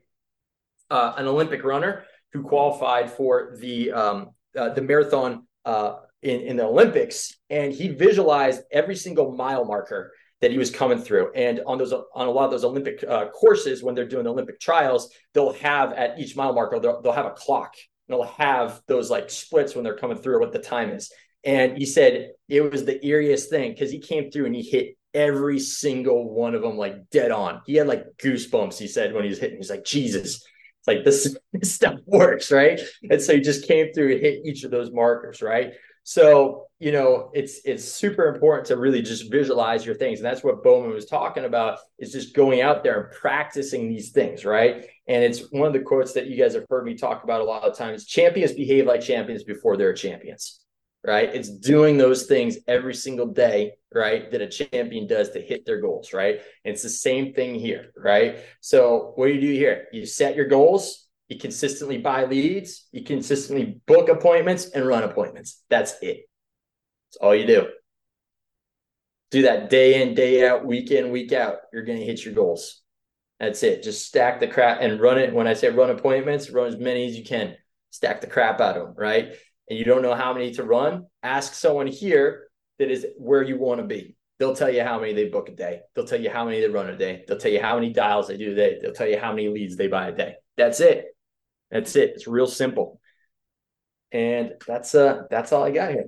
uh, 0.91 1.13
an 1.17 1.27
Olympic 1.27 1.63
runner 1.63 2.03
who 2.33 2.43
qualified 2.43 3.11
for 3.11 3.55
the 3.59 3.91
um, 3.91 4.29
uh, 4.57 4.69
the 4.69 4.81
marathon 4.81 5.47
uh, 5.65 5.97
in 6.21 6.41
in 6.41 6.57
the 6.57 6.65
Olympics, 6.65 7.37
and 7.49 7.71
he 7.71 7.89
visualized 7.89 8.61
every 8.71 8.95
single 8.95 9.35
mile 9.35 9.65
marker 9.65 10.11
that 10.41 10.51
he 10.51 10.57
was 10.57 10.71
coming 10.71 10.99
through. 10.99 11.31
And 11.33 11.61
on 11.65 11.77
those 11.77 11.93
on 11.93 12.27
a 12.27 12.31
lot 12.31 12.45
of 12.45 12.51
those 12.51 12.63
Olympic 12.63 13.03
uh, 13.07 13.29
courses, 13.29 13.83
when 13.83 13.93
they're 13.93 14.07
doing 14.07 14.23
the 14.23 14.31
Olympic 14.31 14.59
trials, 14.59 15.11
they'll 15.33 15.53
have 15.53 15.93
at 15.93 16.19
each 16.19 16.35
mile 16.35 16.53
marker 16.53 16.79
they'll, 16.79 17.01
they'll 17.01 17.11
have 17.11 17.25
a 17.25 17.31
clock 17.31 17.73
they'll 18.09 18.23
have 18.23 18.81
those 18.87 19.09
like 19.09 19.29
splits 19.29 19.75
when 19.75 19.83
they're 19.83 19.97
coming 19.97 20.17
through 20.17 20.35
or 20.35 20.39
what 20.39 20.51
the 20.51 20.59
time 20.59 20.89
is. 20.89 21.11
And 21.43 21.77
he 21.77 21.85
said 21.85 22.31
it 22.49 22.71
was 22.71 22.83
the 22.83 22.99
eeriest 22.99 23.45
thing 23.45 23.71
because 23.71 23.91
he 23.91 23.99
came 23.99 24.29
through 24.29 24.47
and 24.47 24.55
he 24.55 24.63
hit 24.63 24.97
every 25.13 25.59
single 25.59 26.33
one 26.33 26.55
of 26.55 26.61
them 26.61 26.77
like 26.77 27.09
dead 27.11 27.31
on. 27.31 27.61
He 27.65 27.75
had 27.75 27.87
like 27.87 28.05
goosebumps, 28.21 28.77
he 28.77 28.87
said, 28.87 29.13
when 29.13 29.23
he 29.23 29.29
was 29.29 29.39
hitting. 29.39 29.57
He's 29.57 29.69
like, 29.69 29.85
Jesus, 29.85 30.35
it's 30.35 30.87
like 30.87 31.05
this, 31.05 31.35
this 31.53 31.73
stuff 31.75 31.99
works, 32.05 32.51
right? 32.51 32.79
And 33.09 33.21
so 33.21 33.35
he 33.35 33.39
just 33.39 33.67
came 33.67 33.93
through 33.93 34.13
and 34.13 34.21
hit 34.21 34.45
each 34.45 34.63
of 34.63 34.71
those 34.71 34.91
markers, 34.91 35.41
right? 35.41 35.73
So, 36.03 36.67
you 36.79 36.91
know, 36.91 37.29
it's 37.33 37.61
it's 37.65 37.83
super 37.83 38.27
important 38.27 38.67
to 38.67 38.77
really 38.77 39.01
just 39.01 39.29
visualize 39.29 39.85
your 39.85 39.95
things. 39.95 40.19
And 40.19 40.25
that's 40.25 40.43
what 40.43 40.63
Bowman 40.63 40.91
was 40.91 41.05
talking 41.05 41.45
about 41.45 41.79
is 41.99 42.11
just 42.11 42.33
going 42.33 42.61
out 42.61 42.83
there 42.83 43.01
and 43.01 43.11
practicing 43.11 43.89
these 43.89 44.11
things, 44.11 44.45
right? 44.45 44.85
And 45.07 45.23
it's 45.23 45.51
one 45.51 45.67
of 45.67 45.73
the 45.73 45.81
quotes 45.81 46.13
that 46.13 46.27
you 46.27 46.37
guys 46.37 46.53
have 46.53 46.65
heard 46.69 46.85
me 46.85 46.95
talk 46.95 47.23
about 47.23 47.41
a 47.41 47.43
lot 47.43 47.63
of 47.63 47.77
times. 47.77 48.05
Champions 48.05 48.53
behave 48.53 48.85
like 48.85 49.01
champions 49.01 49.43
before 49.43 49.75
they're 49.75 49.93
champions, 49.93 50.61
right? 51.05 51.29
It's 51.33 51.49
doing 51.49 51.97
those 51.97 52.27
things 52.27 52.57
every 52.67 52.93
single 52.93 53.27
day, 53.27 53.73
right? 53.93 54.31
That 54.31 54.41
a 54.41 54.47
champion 54.47 55.05
does 55.05 55.31
to 55.31 55.41
hit 55.41 55.65
their 55.65 55.81
goals, 55.81 56.13
right? 56.13 56.35
And 56.63 56.73
it's 56.73 56.83
the 56.83 56.89
same 56.89 57.33
thing 57.33 57.55
here, 57.55 57.91
right? 57.97 58.39
So 58.61 59.11
what 59.15 59.27
do 59.27 59.33
you 59.33 59.41
do 59.41 59.53
here? 59.53 59.87
You 59.91 60.05
set 60.05 60.35
your 60.35 60.47
goals, 60.47 61.08
you 61.29 61.37
consistently 61.37 61.99
buy 61.99 62.25
leads, 62.25 62.87
you 62.91 63.03
consistently 63.03 63.79
book 63.85 64.09
appointments 64.09 64.71
and 64.71 64.85
run 64.85 65.03
appointments. 65.03 65.63
That's 65.69 65.93
it. 66.01 66.27
That's 67.07 67.17
all 67.21 67.35
you 67.35 67.45
do. 67.45 67.67
Do 69.31 69.43
that 69.43 69.69
day 69.69 70.01
in, 70.01 70.15
day 70.15 70.47
out, 70.47 70.65
week 70.65 70.89
in, 70.89 71.11
week 71.11 71.31
out. 71.31 71.57
You're 71.71 71.85
going 71.85 71.99
to 71.99 72.05
hit 72.05 72.25
your 72.25 72.33
goals. 72.33 72.81
That's 73.39 73.61
it. 73.61 73.83
Just 73.83 74.07
stack 74.07 74.39
the 74.39 74.47
crap 74.47 74.79
and 74.81 74.99
run 74.99 75.19
it. 75.19 75.33
When 75.33 75.47
I 75.47 75.53
say 75.53 75.69
run 75.69 75.91
appointments, 75.91 76.49
run 76.49 76.67
as 76.67 76.77
many 76.77 77.07
as 77.07 77.15
you 77.15 77.23
can. 77.23 77.55
Stack 77.91 78.21
the 78.21 78.27
crap 78.27 78.59
out 78.59 78.75
of 78.75 78.87
them, 78.87 78.95
right? 78.97 79.33
And 79.69 79.77
you 79.77 79.85
don't 79.85 80.01
know 80.01 80.15
how 80.15 80.33
many 80.33 80.51
to 80.53 80.63
run. 80.63 81.05
Ask 81.21 81.53
someone 81.53 81.87
here 81.87 82.49
that 82.79 82.89
is 82.89 83.05
where 83.17 83.43
you 83.43 83.59
want 83.59 83.81
to 83.81 83.87
be. 83.87 84.15
They'll 84.39 84.55
tell 84.55 84.69
you 84.69 84.83
how 84.83 84.99
many 84.99 85.13
they 85.13 85.29
book 85.29 85.49
a 85.49 85.55
day. 85.55 85.81
They'll 85.93 86.05
tell 86.05 86.19
you 86.19 86.31
how 86.31 86.45
many 86.45 86.59
they 86.59 86.67
run 86.67 86.89
a 86.89 86.97
day. 86.97 87.23
They'll 87.27 87.37
tell 87.37 87.51
you 87.51 87.61
how 87.61 87.75
many 87.75 87.93
dials 87.93 88.27
they 88.27 88.37
do 88.37 88.53
a 88.53 88.55
day. 88.55 88.79
They'll 88.81 88.93
tell 88.93 89.07
you 89.07 89.19
how 89.19 89.31
many 89.31 89.49
leads 89.49 89.75
they 89.75 89.87
buy 89.87 90.07
a 90.07 90.15
day. 90.15 90.35
That's 90.57 90.79
it. 90.79 91.05
That's 91.71 91.95
it. 91.95 92.11
It's 92.15 92.27
real 92.27 92.47
simple. 92.47 92.99
And 94.11 94.53
that's 94.67 94.95
uh 94.95 95.23
that's 95.29 95.51
all 95.51 95.63
I 95.63 95.71
got 95.71 95.91
here. 95.91 96.05